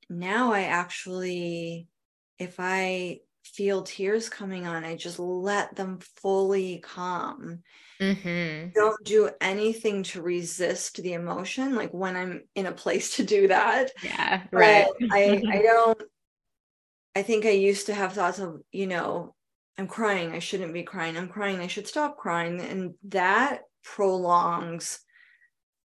now 0.10 0.52
I 0.54 0.62
actually, 0.64 1.90
if 2.38 2.56
I 2.60 3.22
feel 3.46 3.84
tears 3.84 4.28
coming 4.28 4.68
on, 4.68 4.84
I 4.84 4.96
just 4.96 5.20
let 5.20 5.75
them 5.75 6.00
fully 6.18 6.82
come. 6.84 7.60
Mm-hmm. 8.02 8.72
Don't 8.74 9.03
do 9.05 9.29
anything 9.40 10.03
to 10.03 10.22
resist 10.22 11.01
the 11.01 11.14
emotion. 11.14 11.75
Like 11.75 11.92
when 11.94 12.16
I'm 12.16 12.42
in 12.55 12.66
a 12.66 12.72
place 12.72 13.16
to 13.18 13.24
do 13.24 13.48
that. 13.48 13.92
Yeah, 14.03 14.44
right. 14.51 14.88
I 15.12 15.42
I 15.50 15.62
don't 15.62 16.01
I 17.16 17.22
think 17.22 17.46
I 17.46 17.51
used 17.51 17.86
to 17.86 17.94
have 17.94 18.14
thoughts 18.14 18.40
of, 18.40 18.62
you 18.72 18.88
know, 18.88 19.34
I'm 19.77 19.88
crying, 19.88 20.34
I 20.34 20.40
shouldn't 20.40 20.74
be 20.74 20.84
crying, 20.84 21.18
I'm 21.18 21.29
crying, 21.29 21.60
I 21.60 21.68
should 21.68 21.88
stop 21.88 22.18
crying. 22.18 22.60
And 22.60 22.96
that 23.05 23.62
prolongs 23.84 25.00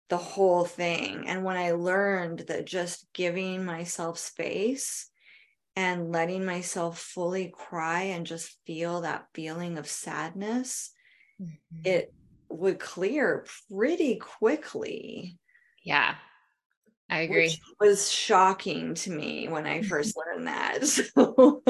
the 0.09 0.17
whole 0.17 0.65
thing. 0.65 1.25
And 1.29 1.45
when 1.45 1.57
I 1.57 1.73
learned 1.73 2.41
that 2.49 2.67
just 2.67 3.07
giving 3.13 3.65
myself 3.65 4.19
space 4.19 5.09
and 5.77 6.13
letting 6.13 6.45
myself 6.45 6.99
fully 6.99 7.53
cry 7.55 8.03
and 8.03 8.27
just 8.27 8.59
feel 8.67 9.03
that 9.03 9.27
feeling 9.35 9.79
of 9.79 9.89
sadness, 9.89 10.93
mm-hmm. 11.41 11.81
it 11.85 12.13
would 12.49 12.79
clear 12.79 13.47
pretty 13.71 14.17
quickly. 14.17 15.39
Yeah. 15.83 16.15
I 17.09 17.21
agree. 17.21 17.45
Which 17.45 17.61
was 17.81 18.11
shocking 18.11 18.95
to 18.97 19.11
me 19.11 19.49
when 19.49 19.67
I 19.67 19.83
first 19.89 20.17
learned 20.17 20.47
that. 20.47 20.83
So. 20.87 21.63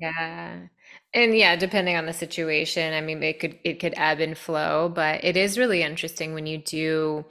yeah. 0.00 0.66
And 1.14 1.36
yeah, 1.36 1.56
depending 1.56 1.96
on 1.96 2.06
the 2.06 2.12
situation, 2.12 2.92
I 2.92 3.00
mean 3.00 3.22
it 3.22 3.40
could 3.40 3.58
it 3.64 3.80
could 3.80 3.94
ebb 3.96 4.20
and 4.20 4.36
flow, 4.36 4.88
but 4.88 5.24
it 5.24 5.36
is 5.36 5.58
really 5.58 5.82
interesting 5.82 6.34
when 6.34 6.46
you 6.46 6.58
do 6.58 7.24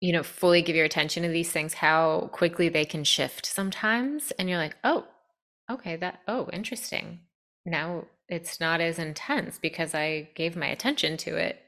you 0.00 0.12
know, 0.12 0.22
fully 0.22 0.60
give 0.60 0.76
your 0.76 0.84
attention 0.84 1.22
to 1.22 1.28
these 1.30 1.50
things 1.50 1.72
how 1.72 2.28
quickly 2.32 2.68
they 2.68 2.84
can 2.84 3.02
shift 3.02 3.46
sometimes 3.46 4.30
and 4.32 4.48
you're 4.48 4.58
like, 4.58 4.76
"Oh, 4.84 5.06
okay, 5.70 5.96
that 5.96 6.20
oh, 6.28 6.48
interesting. 6.52 7.20
Now 7.64 8.04
it's 8.28 8.60
not 8.60 8.80
as 8.80 8.98
intense 8.98 9.58
because 9.58 9.94
I 9.94 10.30
gave 10.34 10.56
my 10.56 10.66
attention 10.66 11.16
to 11.18 11.36
it." 11.36 11.60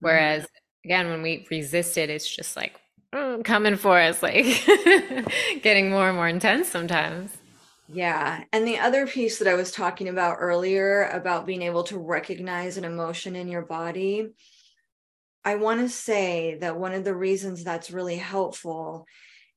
Whereas 0.00 0.42
mm-hmm. 0.42 0.88
again, 0.88 1.08
when 1.08 1.22
we 1.22 1.46
resist 1.50 1.98
it, 1.98 2.10
it's 2.10 2.28
just 2.34 2.56
like 2.56 2.80
Mm, 3.16 3.44
coming 3.44 3.76
for 3.76 3.98
us, 3.98 4.22
like 4.22 4.44
getting 5.62 5.90
more 5.90 6.08
and 6.08 6.16
more 6.16 6.28
intense 6.28 6.68
sometimes. 6.68 7.36
Yeah. 7.88 8.42
And 8.52 8.66
the 8.66 8.78
other 8.78 9.06
piece 9.06 9.38
that 9.38 9.48
I 9.48 9.54
was 9.54 9.70
talking 9.70 10.08
about 10.08 10.38
earlier 10.40 11.08
about 11.08 11.46
being 11.46 11.62
able 11.62 11.84
to 11.84 11.98
recognize 11.98 12.76
an 12.76 12.84
emotion 12.84 13.36
in 13.36 13.48
your 13.48 13.62
body, 13.62 14.34
I 15.44 15.54
want 15.54 15.80
to 15.80 15.88
say 15.88 16.58
that 16.60 16.78
one 16.78 16.92
of 16.92 17.04
the 17.04 17.14
reasons 17.14 17.62
that's 17.62 17.92
really 17.92 18.16
helpful 18.16 19.06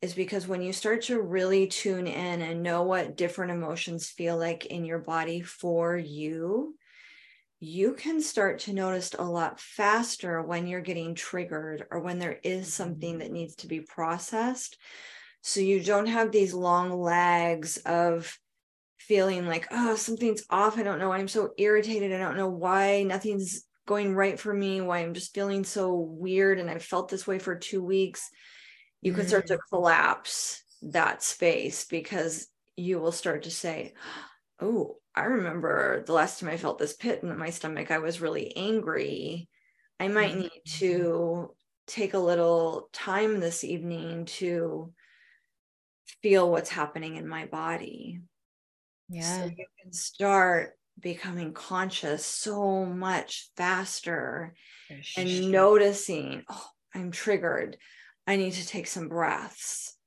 is 0.01 0.13
because 0.13 0.47
when 0.47 0.61
you 0.61 0.71
start 0.71 1.03
to 1.03 1.21
really 1.21 1.67
tune 1.67 2.07
in 2.07 2.41
and 2.41 2.63
know 2.63 2.83
what 2.83 3.17
different 3.17 3.51
emotions 3.51 4.07
feel 4.07 4.37
like 4.37 4.65
in 4.65 4.85
your 4.85 4.99
body 4.99 5.41
for 5.41 5.97
you, 5.97 6.75
you 7.59 7.93
can 7.93 8.21
start 8.21 8.59
to 8.59 8.73
notice 8.73 9.13
a 9.19 9.23
lot 9.23 9.59
faster 9.59 10.41
when 10.41 10.65
you're 10.67 10.79
getting 10.79 11.13
triggered 11.15 11.85
or 11.91 11.99
when 11.99 12.17
there 12.17 12.39
is 12.43 12.73
something 12.73 13.11
mm-hmm. 13.11 13.19
that 13.19 13.31
needs 13.31 13.55
to 13.55 13.67
be 13.67 13.81
processed. 13.81 14.77
So 15.41 15.59
you 15.59 15.83
don't 15.83 16.07
have 16.07 16.31
these 16.31 16.53
long 16.53 16.91
lags 16.91 17.77
of 17.85 18.37
feeling 18.97 19.47
like, 19.47 19.67
oh, 19.71 19.95
something's 19.95 20.43
off. 20.49 20.77
I 20.77 20.83
don't 20.83 20.99
know. 20.99 21.11
I'm 21.11 21.27
so 21.27 21.51
irritated. 21.57 22.13
I 22.13 22.17
don't 22.17 22.37
know 22.37 22.49
why 22.49 23.03
nothing's 23.03 23.63
going 23.85 24.15
right 24.15 24.39
for 24.39 24.53
me, 24.53 24.81
why 24.81 24.99
I'm 24.99 25.13
just 25.13 25.33
feeling 25.33 25.63
so 25.63 25.95
weird. 25.95 26.59
And 26.59 26.69
I've 26.69 26.83
felt 26.83 27.09
this 27.09 27.25
way 27.25 27.39
for 27.39 27.55
two 27.55 27.83
weeks. 27.83 28.29
You 29.01 29.13
can 29.13 29.27
start 29.27 29.47
to 29.47 29.55
mm. 29.55 29.59
collapse 29.69 30.63
that 30.81 31.23
space 31.23 31.85
because 31.85 32.47
you 32.75 32.99
will 32.99 33.11
start 33.11 33.43
to 33.43 33.51
say, 33.51 33.93
oh, 34.61 34.97
I 35.15 35.23
remember 35.23 36.03
the 36.05 36.13
last 36.13 36.39
time 36.39 36.49
I 36.49 36.57
felt 36.57 36.79
this 36.79 36.93
pit 36.93 37.21
in 37.23 37.37
my 37.37 37.49
stomach, 37.49 37.91
I 37.91 37.99
was 37.99 38.21
really 38.21 38.55
angry. 38.55 39.49
I 39.99 40.07
might 40.07 40.37
need 40.37 40.61
to 40.77 41.53
take 41.87 42.13
a 42.13 42.19
little 42.19 42.89
time 42.93 43.39
this 43.39 43.63
evening 43.63 44.25
to 44.25 44.93
feel 46.21 46.49
what's 46.49 46.69
happening 46.69 47.15
in 47.15 47.27
my 47.27 47.45
body. 47.45 48.21
Yeah. 49.09 49.39
So 49.39 49.45
you 49.45 49.65
can 49.81 49.91
start 49.91 50.73
becoming 50.99 51.53
conscious 51.53 52.25
so 52.25 52.85
much 52.85 53.49
faster 53.57 54.53
and 55.17 55.51
noticing, 55.51 56.43
oh, 56.49 56.67
I'm 56.93 57.11
triggered. 57.11 57.77
I 58.29 58.35
need 58.35 58.53
to 58.53 58.67
take 58.67 58.87
some 58.87 59.07
breaths. 59.07 59.97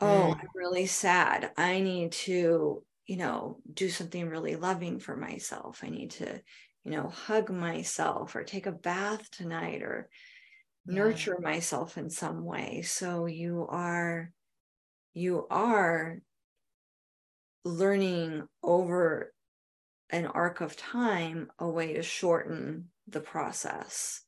Oh, 0.00 0.06
mm. 0.06 0.40
I'm 0.40 0.48
really 0.54 0.86
sad. 0.86 1.52
I 1.56 1.80
need 1.80 2.12
to 2.12 2.82
you 3.06 3.16
know, 3.16 3.58
do 3.72 3.88
something 3.88 4.28
really 4.28 4.56
loving 4.56 4.98
for 4.98 5.16
myself. 5.16 5.80
I 5.82 5.88
need 5.88 6.12
to, 6.12 6.40
you 6.84 6.90
know, 6.90 7.08
hug 7.08 7.50
myself 7.50 8.34
or 8.34 8.44
take 8.44 8.66
a 8.66 8.72
bath 8.72 9.30
tonight 9.30 9.82
or 9.82 10.08
yeah. 10.86 10.94
nurture 10.94 11.38
myself 11.40 11.98
in 11.98 12.08
some 12.08 12.44
way. 12.44 12.82
So 12.82 13.26
you 13.26 13.66
are, 13.68 14.30
you 15.12 15.46
are 15.50 16.18
learning 17.64 18.46
over 18.62 19.32
an 20.10 20.26
arc 20.26 20.60
of 20.60 20.76
time 20.76 21.50
a 21.58 21.68
way 21.68 21.94
to 21.94 22.02
shorten 22.02 22.88
the 23.08 23.20
process. 23.20 24.22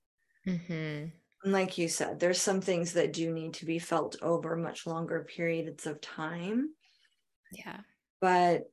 Mm-hmm. 0.46 1.06
Like 1.52 1.78
you 1.78 1.88
said, 1.88 2.18
there's 2.18 2.40
some 2.40 2.60
things 2.60 2.92
that 2.94 3.12
do 3.12 3.32
need 3.32 3.54
to 3.54 3.66
be 3.66 3.78
felt 3.78 4.16
over 4.22 4.56
much 4.56 4.86
longer 4.86 5.26
periods 5.28 5.86
of 5.86 6.00
time. 6.00 6.70
Yeah. 7.52 7.80
But 8.20 8.70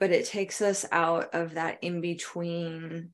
but 0.00 0.10
it 0.10 0.26
takes 0.26 0.60
us 0.60 0.84
out 0.90 1.32
of 1.32 1.54
that 1.54 1.78
in 1.80 2.00
between 2.00 3.10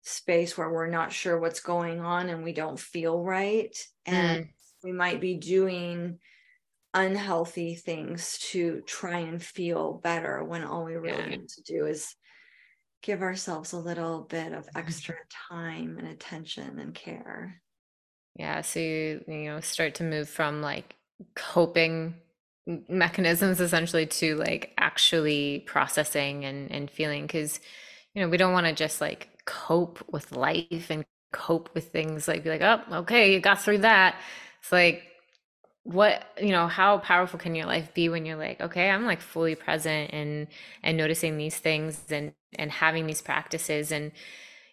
space 0.00 0.56
where 0.56 0.70
we're 0.70 0.88
not 0.88 1.12
sure 1.12 1.38
what's 1.38 1.60
going 1.60 2.00
on 2.00 2.30
and 2.30 2.42
we 2.42 2.54
don't 2.54 2.80
feel 2.80 3.22
right 3.22 3.76
and 4.06 4.44
mm. 4.44 4.48
we 4.82 4.92
might 4.92 5.20
be 5.20 5.34
doing 5.34 6.18
unhealthy 6.94 7.74
things 7.74 8.38
to 8.38 8.82
try 8.86 9.18
and 9.18 9.42
feel 9.42 10.00
better 10.02 10.42
when 10.42 10.64
all 10.64 10.84
we 10.84 10.94
really 10.94 11.18
yeah. 11.18 11.26
need 11.26 11.48
to 11.48 11.62
do 11.62 11.84
is 11.84 12.14
give 13.02 13.22
ourselves 13.22 13.72
a 13.72 13.78
little 13.78 14.20
bit 14.22 14.52
of 14.52 14.66
mm-hmm. 14.66 14.78
extra 14.78 15.16
time 15.48 15.96
and 15.98 16.08
attention 16.08 16.78
and 16.78 16.94
care. 16.94 17.60
Yeah, 18.36 18.62
so 18.62 18.80
you, 18.80 19.24
you 19.28 19.44
know 19.44 19.60
start 19.60 19.96
to 19.96 20.04
move 20.04 20.28
from 20.28 20.62
like 20.62 20.96
coping 21.34 22.14
mechanisms 22.88 23.60
essentially 23.60 24.06
to 24.06 24.36
like 24.36 24.72
actually 24.78 25.64
processing 25.66 26.44
and 26.44 26.70
and 26.70 26.90
feeling 26.90 27.26
cuz 27.26 27.60
you 28.14 28.22
know 28.22 28.28
we 28.28 28.36
don't 28.36 28.52
want 28.52 28.66
to 28.66 28.72
just 28.72 29.00
like 29.00 29.28
cope 29.46 30.00
with 30.12 30.30
life 30.32 30.88
and 30.88 31.04
cope 31.32 31.74
with 31.74 31.90
things 31.90 32.28
like 32.28 32.44
be 32.44 32.50
like 32.50 32.62
oh 32.62 32.80
okay 32.98 33.32
you 33.32 33.40
got 33.40 33.60
through 33.60 33.78
that 33.78 34.14
it's 34.60 34.70
like 34.70 35.02
what 35.84 36.24
you 36.40 36.50
know 36.50 36.68
how 36.68 36.98
powerful 36.98 37.38
can 37.38 37.54
your 37.54 37.66
life 37.66 37.92
be 37.92 38.08
when 38.08 38.24
you're 38.24 38.36
like 38.36 38.60
okay 38.60 38.88
i'm 38.88 39.04
like 39.04 39.20
fully 39.20 39.56
present 39.56 40.12
and 40.12 40.46
and 40.82 40.96
noticing 40.96 41.36
these 41.36 41.58
things 41.58 42.00
and 42.10 42.32
and 42.58 42.70
having 42.70 43.06
these 43.06 43.20
practices 43.20 43.90
and 43.90 44.12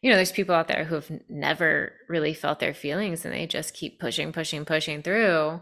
you 0.02 0.10
know 0.10 0.16
there's 0.16 0.32
people 0.32 0.56
out 0.56 0.68
there 0.68 0.86
who 0.86 0.96
have 0.96 1.12
never 1.30 1.94
really 2.08 2.34
felt 2.34 2.60
their 2.60 2.74
feelings 2.74 3.26
and 3.26 3.34
they 3.34 3.46
just 3.46 3.74
keep 3.74 4.00
pushing 4.00 4.32
pushing 4.32 4.66
pushing 4.66 5.02
through. 5.02 5.60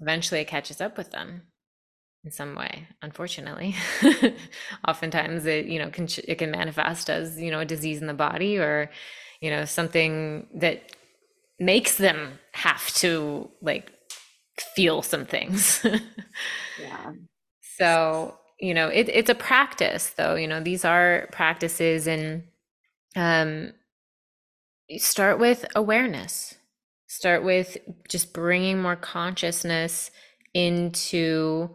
Eventually 0.00 0.40
it 0.40 0.48
catches 0.48 0.80
up 0.80 0.96
with 0.96 1.10
them 1.10 1.42
in 2.24 2.30
some 2.30 2.54
way 2.54 2.86
unfortunately. 3.02 3.74
Oftentimes 4.88 5.46
it 5.46 5.66
you 5.66 5.78
know 5.78 5.90
can 5.90 6.06
it 6.28 6.36
can 6.36 6.50
manifest 6.50 7.10
as 7.10 7.40
you 7.40 7.50
know 7.50 7.60
a 7.60 7.64
disease 7.64 8.00
in 8.00 8.06
the 8.06 8.14
body 8.14 8.58
or 8.58 8.90
you 9.40 9.50
know 9.50 9.64
something 9.64 10.46
that 10.54 10.82
makes 11.58 11.96
them 11.96 12.38
have 12.52 12.88
to 12.94 13.50
like 13.62 13.92
feel 14.62 15.02
some 15.02 15.26
things. 15.26 15.84
yeah. 16.80 17.12
So, 17.78 18.36
you 18.58 18.74
know, 18.74 18.88
it, 18.88 19.08
it's 19.08 19.30
a 19.30 19.34
practice 19.34 20.10
though, 20.10 20.34
you 20.34 20.46
know, 20.46 20.60
these 20.60 20.84
are 20.84 21.28
practices 21.32 22.06
and 22.06 22.44
um, 23.16 23.72
start 24.98 25.38
with 25.38 25.64
awareness. 25.74 26.54
Start 27.06 27.42
with 27.42 27.76
just 28.08 28.32
bringing 28.32 28.80
more 28.80 28.96
consciousness 28.96 30.10
into 30.54 31.70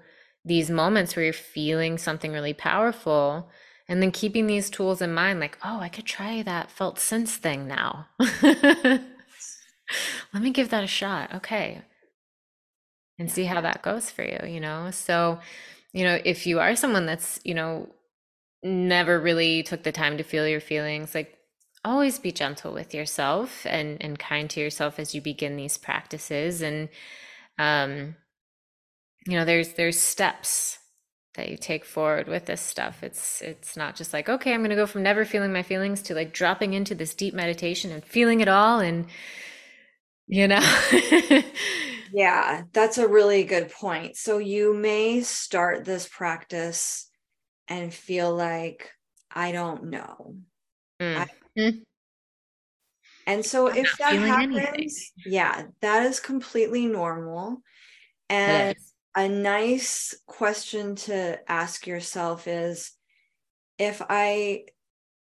these 0.46 0.70
moments 0.70 1.16
where 1.16 1.26
you're 1.26 1.34
feeling 1.34 1.98
something 1.98 2.32
really 2.32 2.54
powerful 2.54 3.50
and 3.88 4.02
then 4.02 4.12
keeping 4.12 4.48
these 4.48 4.70
tools 4.70 5.02
in 5.02 5.14
mind 5.14 5.40
like 5.40 5.58
oh 5.64 5.80
i 5.80 5.90
could 5.90 6.06
try 6.06 6.44
that 6.44 6.70
felt 6.70 7.00
sense 7.00 7.36
thing 7.36 7.68
now 7.68 8.08
let 8.44 9.02
me 10.34 10.52
give 10.52 10.70
that 10.70 10.84
a 10.84 10.88
shot 10.88 11.34
okay 11.34 11.82
and 13.20 13.32
see 13.32 13.46
how 13.46 13.62
that 13.62 13.82
goes 13.82 14.10
for 14.10 14.24
you, 14.24 14.40
you 14.48 14.60
know? 14.60 14.92
So, 14.92 15.40
you 15.94 16.04
know, 16.04 16.20
if 16.26 16.46
you 16.48 16.60
are 16.60 16.76
someone 16.76 17.06
that's, 17.06 17.40
you 17.44 17.54
know, 17.54 17.90
never 18.64 19.20
really 19.20 19.64
took 19.64 19.84
the 19.84 19.92
time 19.92 20.18
to 20.18 20.24
feel 20.24 20.48
your 20.48 20.60
feelings, 20.62 21.16
like 21.16 21.38
always 21.86 22.18
be 22.20 22.32
gentle 22.32 22.74
with 22.74 22.94
yourself 22.96 23.66
and 23.68 24.02
and 24.02 24.18
kind 24.18 24.50
to 24.50 24.60
yourself 24.60 25.00
as 25.00 25.14
you 25.14 25.22
begin 25.22 25.56
these 25.56 25.78
practices 25.78 26.62
and 26.64 26.90
um 27.60 28.16
you 29.28 29.38
know, 29.38 29.46
there's 29.46 29.74
there's 29.74 30.00
steps 30.00 30.80
that 31.36 31.50
you 31.50 31.58
take 31.58 31.84
forward 31.84 32.28
with 32.28 32.46
this 32.46 32.62
stuff. 32.62 33.04
It's 33.04 33.42
it's 33.42 33.76
not 33.76 33.96
just 33.96 34.14
like, 34.14 34.30
okay, 34.30 34.54
I'm 34.54 34.62
going 34.62 34.70
to 34.70 34.76
go 34.76 34.86
from 34.88 35.04
never 35.04 35.26
feeling 35.26 35.52
my 35.52 35.64
feelings 35.64 36.02
to 36.04 36.16
like 36.16 36.34
dropping 36.34 36.74
into 36.74 36.96
this 36.96 37.14
deep 37.14 37.34
meditation 37.34 37.92
and 37.92 38.04
feeling 38.06 38.42
it 38.42 38.48
all 38.48 38.80
and 38.80 39.08
you 40.28 40.48
know 40.48 40.62
Yeah, 42.12 42.64
that's 42.72 42.98
a 42.98 43.08
really 43.08 43.44
good 43.44 43.70
point. 43.72 44.18
So 44.18 44.38
you 44.38 44.74
may 44.74 45.22
start 45.22 45.86
this 45.86 46.08
practice 46.08 47.10
and 47.68 47.94
feel 47.94 48.36
like, 48.36 48.92
I 49.32 49.52
don't 49.52 49.86
know. 49.86 50.38
Mm. 51.02 51.18
I, 51.18 51.28
mm. 51.58 51.82
and 53.28 53.46
so 53.46 53.70
I'm 53.70 53.78
if 53.78 53.98
that 53.98 54.14
happens, 54.14 54.58
anything. 54.58 54.90
yeah, 55.26 55.64
that 55.82 56.06
is 56.06 56.20
completely 56.20 56.86
normal. 56.86 57.62
And 58.30 58.76
a 59.16 59.30
nice 59.30 60.16
question 60.26 60.96
to 60.96 61.40
ask 61.50 61.88
yourself 61.88 62.48
is 62.48 62.92
if 63.78 64.02
I 64.10 64.66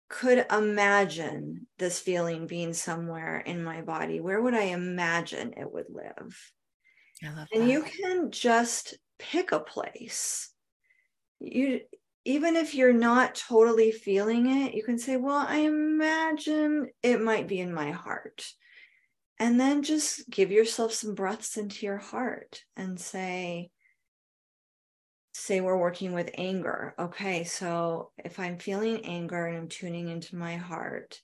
could 0.09 0.45
imagine 0.51 1.67
this 1.79 1.99
feeling 1.99 2.45
being 2.45 2.73
somewhere 2.73 3.39
in 3.39 3.63
my 3.63 3.81
body, 3.81 4.19
where 4.19 4.41
would 4.41 4.53
I 4.53 4.63
imagine 4.63 5.53
it 5.55 5.71
would 5.71 5.85
live? 5.89 6.51
And 7.23 7.37
that. 7.37 7.67
you 7.67 7.83
can 7.83 8.31
just 8.31 8.97
pick 9.19 9.51
a 9.51 9.59
place. 9.59 10.49
You 11.39 11.81
even 12.23 12.55
if 12.55 12.75
you're 12.75 12.93
not 12.93 13.33
totally 13.33 13.91
feeling 13.91 14.47
it, 14.47 14.75
you 14.75 14.83
can 14.83 14.99
say, 14.99 15.17
Well, 15.17 15.45
I 15.47 15.59
imagine 15.59 16.89
it 17.01 17.21
might 17.21 17.47
be 17.47 17.59
in 17.59 17.73
my 17.73 17.91
heart. 17.91 18.45
And 19.39 19.59
then 19.59 19.81
just 19.81 20.29
give 20.29 20.51
yourself 20.51 20.93
some 20.93 21.15
breaths 21.15 21.57
into 21.57 21.83
your 21.83 21.97
heart 21.97 22.61
and 22.77 22.99
say, 22.99 23.71
say 25.33 25.61
we're 25.61 25.77
working 25.77 26.13
with 26.13 26.29
anger. 26.37 26.93
Okay, 26.99 27.43
so 27.43 28.11
if 28.23 28.39
I'm 28.39 28.59
feeling 28.59 29.03
anger 29.05 29.47
and 29.47 29.57
I'm 29.57 29.67
tuning 29.67 30.09
into 30.09 30.35
my 30.35 30.57
heart, 30.57 31.19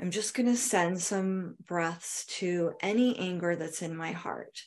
I'm 0.00 0.10
just 0.10 0.34
going 0.34 0.46
to 0.46 0.56
send 0.56 1.00
some 1.00 1.56
breaths 1.66 2.24
to 2.38 2.72
any 2.80 3.18
anger 3.18 3.56
that's 3.56 3.82
in 3.82 3.96
my 3.96 4.12
heart. 4.12 4.62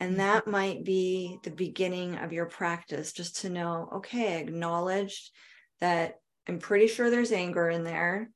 And 0.00 0.10
mm-hmm. 0.10 0.20
that 0.20 0.46
might 0.46 0.84
be 0.84 1.38
the 1.42 1.50
beginning 1.50 2.16
of 2.16 2.32
your 2.32 2.46
practice, 2.46 3.12
just 3.12 3.40
to 3.42 3.50
know, 3.50 3.88
okay, 3.96 4.34
I 4.34 4.40
acknowledged 4.40 5.30
that 5.80 6.16
I'm 6.48 6.58
pretty 6.58 6.86
sure 6.86 7.10
there's 7.10 7.32
anger 7.32 7.68
in 7.68 7.84
there. 7.84 8.30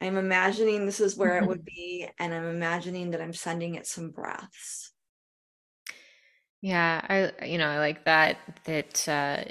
I'm 0.00 0.16
imagining 0.16 0.84
this 0.84 1.00
is 1.00 1.16
where 1.16 1.38
it 1.38 1.46
would 1.46 1.64
be, 1.64 2.08
and 2.18 2.34
I'm 2.34 2.46
imagining 2.46 3.12
that 3.12 3.20
I'm 3.20 3.32
sending 3.32 3.76
it 3.76 3.86
some 3.86 4.10
breaths. 4.10 4.92
Yeah, 6.60 7.00
I 7.08 7.46
you 7.46 7.58
know 7.58 7.68
I 7.68 7.78
like 7.78 8.04
that 8.04 8.38
that 8.64 9.08
uh, 9.08 9.44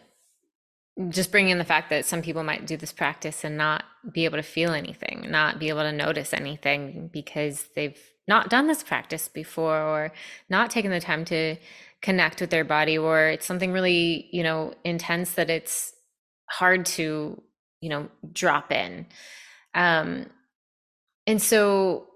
just 1.09 1.31
bring 1.31 1.49
in 1.49 1.57
the 1.57 1.63
fact 1.63 1.89
that 1.89 2.05
some 2.05 2.21
people 2.21 2.43
might 2.43 2.67
do 2.67 2.77
this 2.77 2.91
practice 2.91 3.43
and 3.43 3.57
not 3.57 3.83
be 4.11 4.25
able 4.25 4.37
to 4.37 4.43
feel 4.43 4.71
anything, 4.71 5.25
not 5.29 5.59
be 5.59 5.69
able 5.69 5.81
to 5.81 5.91
notice 5.91 6.33
anything 6.33 7.09
because 7.11 7.65
they've 7.75 7.99
not 8.27 8.49
done 8.49 8.67
this 8.67 8.83
practice 8.83 9.27
before 9.27 9.79
or 9.79 10.11
not 10.49 10.69
taken 10.69 10.91
the 10.91 10.99
time 10.99 11.25
to 11.25 11.55
connect 12.01 12.41
with 12.41 12.49
their 12.49 12.63
body 12.63 12.97
or 12.97 13.27
it's 13.27 13.45
something 13.45 13.71
really, 13.71 14.27
you 14.31 14.43
know, 14.43 14.73
intense 14.83 15.33
that 15.33 15.49
it's 15.49 15.93
hard 16.49 16.85
to, 16.85 17.41
you 17.79 17.89
know, 17.89 18.09
drop 18.33 18.71
in. 18.71 19.05
Um 19.73 20.27
and 21.27 21.41
so, 21.41 22.07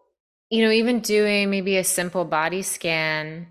you 0.49 0.63
know, 0.63 0.71
even 0.71 0.99
doing 0.99 1.49
maybe 1.49 1.77
a 1.77 1.83
simple 1.83 2.25
body 2.25 2.61
scan 2.61 3.47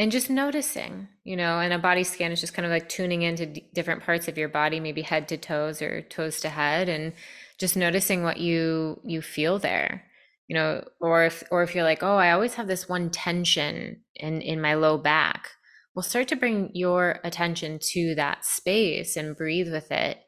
and 0.00 0.10
just 0.10 0.30
noticing 0.30 1.08
you 1.24 1.36
know 1.36 1.60
and 1.60 1.74
a 1.74 1.78
body 1.78 2.02
scan 2.02 2.32
is 2.32 2.40
just 2.40 2.54
kind 2.54 2.64
of 2.64 2.72
like 2.72 2.88
tuning 2.88 3.20
into 3.20 3.44
d- 3.44 3.68
different 3.74 4.02
parts 4.02 4.28
of 4.28 4.38
your 4.38 4.48
body 4.48 4.80
maybe 4.80 5.02
head 5.02 5.28
to 5.28 5.36
toes 5.36 5.82
or 5.82 6.00
toes 6.00 6.40
to 6.40 6.48
head 6.48 6.88
and 6.88 7.12
just 7.58 7.76
noticing 7.76 8.22
what 8.22 8.38
you 8.38 8.98
you 9.04 9.20
feel 9.20 9.58
there. 9.60 10.02
You 10.48 10.54
know 10.56 10.84
or 11.00 11.24
if 11.24 11.44
or 11.52 11.62
if 11.62 11.74
you're 11.74 11.84
like 11.84 12.02
oh 12.02 12.16
i 12.16 12.32
always 12.32 12.54
have 12.54 12.66
this 12.66 12.88
one 12.88 13.10
tension 13.10 14.00
in 14.16 14.40
in 14.40 14.60
my 14.60 14.74
low 14.74 14.96
back. 14.96 15.50
Well 15.94 16.02
start 16.02 16.28
to 16.28 16.36
bring 16.36 16.70
your 16.72 17.20
attention 17.22 17.78
to 17.92 18.14
that 18.14 18.44
space 18.44 19.16
and 19.16 19.36
breathe 19.36 19.70
with 19.70 19.92
it 19.92 20.18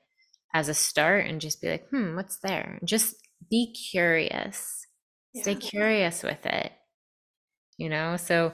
as 0.54 0.68
a 0.68 0.74
start 0.74 1.24
and 1.26 1.40
just 1.40 1.62
be 1.62 1.70
like 1.70 1.88
hmm 1.88 2.14
what's 2.14 2.38
there? 2.40 2.78
Just 2.84 3.16
be 3.50 3.72
curious. 3.90 4.86
Yeah. 5.32 5.42
stay 5.42 5.54
curious 5.54 6.22
with 6.22 6.44
it. 6.44 6.72
You 7.78 7.88
know 7.88 8.18
so 8.18 8.52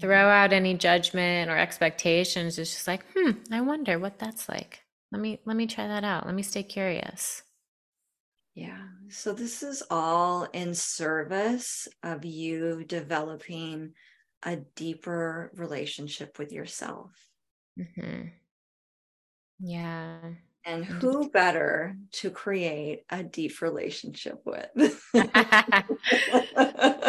throw 0.00 0.28
out 0.28 0.52
any 0.52 0.74
judgment 0.74 1.50
or 1.50 1.56
expectations 1.58 2.58
it's 2.58 2.72
just 2.72 2.86
like 2.86 3.04
hmm 3.16 3.30
i 3.52 3.60
wonder 3.60 3.98
what 3.98 4.18
that's 4.18 4.48
like 4.48 4.82
let 5.12 5.20
me 5.20 5.38
let 5.44 5.56
me 5.56 5.66
try 5.66 5.86
that 5.86 6.04
out 6.04 6.26
let 6.26 6.34
me 6.34 6.42
stay 6.42 6.62
curious 6.62 7.42
yeah 8.54 8.86
so 9.08 9.32
this 9.32 9.62
is 9.62 9.82
all 9.90 10.44
in 10.52 10.74
service 10.74 11.86
of 12.02 12.24
you 12.24 12.84
developing 12.84 13.92
a 14.44 14.56
deeper 14.74 15.50
relationship 15.54 16.38
with 16.38 16.52
yourself 16.52 17.12
mm-hmm. 17.78 18.28
yeah 19.60 20.18
And 20.64 20.84
who 20.84 21.30
better 21.30 21.96
to 22.12 22.30
create 22.30 23.04
a 23.08 23.22
deep 23.22 23.62
relationship 23.62 24.42
with? 24.44 24.68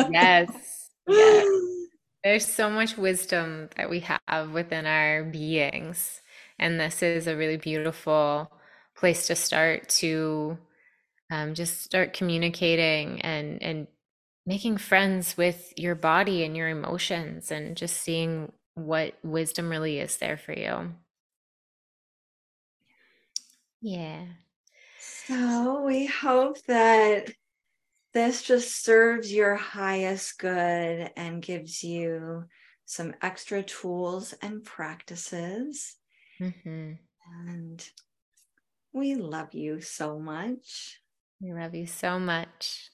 yes. 0.10 0.90
Yes. 1.08 1.81
There's 2.24 2.46
so 2.46 2.70
much 2.70 2.98
wisdom 2.98 3.70
that 3.78 3.90
we 3.90 4.02
have 4.02 4.52
within 4.52 4.86
our 4.86 5.24
beings. 5.24 6.22
And 6.60 6.80
this 6.80 7.02
is 7.02 7.28
a 7.28 7.36
really 7.36 7.58
beautiful 7.58 8.52
place 8.96 9.28
to 9.28 9.36
start 9.36 9.90
to 9.90 10.58
um, 11.32 11.56
just 11.56 11.84
start 11.84 12.14
communicating 12.14 13.22
and, 13.22 13.62
and 13.64 13.88
making 14.46 14.78
friends 14.78 15.38
with 15.38 15.74
your 15.78 15.96
body 15.96 16.44
and 16.44 16.56
your 16.58 16.70
emotions 16.70 17.52
and 17.52 17.78
just 17.78 17.98
seeing 17.98 18.52
what 18.76 19.16
wisdom 19.24 19.70
really 19.70 20.00
is 20.00 20.18
there 20.18 20.38
for 20.38 20.54
you. 20.54 20.94
Yeah. 23.82 24.26
So 24.98 25.84
we 25.84 26.06
hope 26.06 26.62
that 26.68 27.34
this 28.14 28.42
just 28.44 28.84
serves 28.84 29.32
your 29.34 29.56
highest 29.56 30.38
good 30.40 31.12
and 31.16 31.42
gives 31.42 31.84
you 31.84 32.46
some 32.86 33.14
extra 33.22 33.64
tools 33.64 34.34
and 34.42 34.64
practices. 34.64 35.96
Mm-hmm. 36.42 36.94
And 37.48 37.90
we 38.94 39.16
love 39.16 39.54
you 39.54 39.80
so 39.80 40.20
much. 40.20 41.00
We 41.40 41.54
love 41.54 41.74
you 41.74 41.88
so 41.88 42.20
much. 42.20 42.90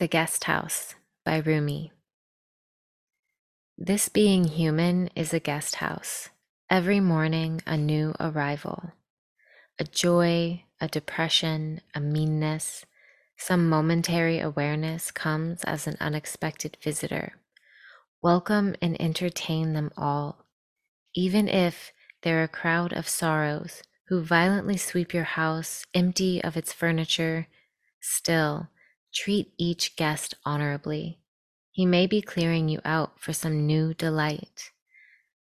The 0.00 0.08
Guest 0.08 0.44
House 0.44 0.94
by 1.24 1.38
Rumi. 1.38 1.92
This 3.76 4.08
being 4.08 4.44
human 4.44 5.08
is 5.14 5.32
a 5.32 5.38
guest 5.38 5.76
house. 5.76 6.30
Every 6.68 6.98
morning, 6.98 7.62
a 7.64 7.76
new 7.76 8.12
arrival. 8.18 8.92
A 9.78 9.84
joy, 9.84 10.64
a 10.80 10.88
depression, 10.88 11.80
a 11.94 12.00
meanness, 12.00 12.84
some 13.38 13.68
momentary 13.68 14.40
awareness 14.40 15.12
comes 15.12 15.62
as 15.64 15.86
an 15.86 15.96
unexpected 16.00 16.76
visitor. 16.82 17.34
Welcome 18.20 18.74
and 18.82 19.00
entertain 19.00 19.74
them 19.74 19.92
all, 19.96 20.44
even 21.14 21.48
if 21.48 21.92
they're 22.22 22.42
a 22.42 22.48
crowd 22.48 22.92
of 22.92 23.08
sorrows 23.08 23.82
who 24.08 24.22
violently 24.22 24.76
sweep 24.76 25.14
your 25.14 25.24
house 25.24 25.86
empty 25.94 26.42
of 26.42 26.56
its 26.56 26.72
furniture. 26.72 27.46
Still, 28.00 28.70
treat 29.14 29.52
each 29.56 29.94
guest 29.94 30.34
honorably. 30.44 31.20
He 31.70 31.86
may 31.86 32.08
be 32.08 32.20
clearing 32.20 32.68
you 32.68 32.80
out 32.84 33.20
for 33.20 33.32
some 33.32 33.66
new 33.66 33.94
delight. 33.94 34.72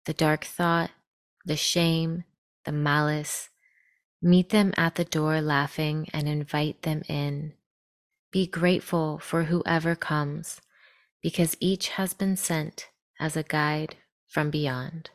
The 0.06 0.14
dark 0.14 0.44
thought, 0.44 0.92
the 1.46 1.56
shame, 1.56 2.26
the 2.66 2.74
malice, 2.74 3.50
meet 4.22 4.50
them 4.50 4.74
at 4.76 4.96
the 4.96 5.06
door 5.06 5.40
laughing 5.40 6.10
and 6.12 6.28
invite 6.28 6.82
them 6.82 7.04
in. 7.08 7.54
Be 8.36 8.46
grateful 8.46 9.18
for 9.18 9.44
whoever 9.44 9.96
comes, 9.96 10.60
because 11.24 11.56
each 11.62 11.88
has 11.92 12.14
been 12.14 12.36
sent 12.36 12.90
as 13.18 13.38
a 13.38 13.44
guide 13.44 13.96
from 14.28 14.50
beyond. 14.50 15.10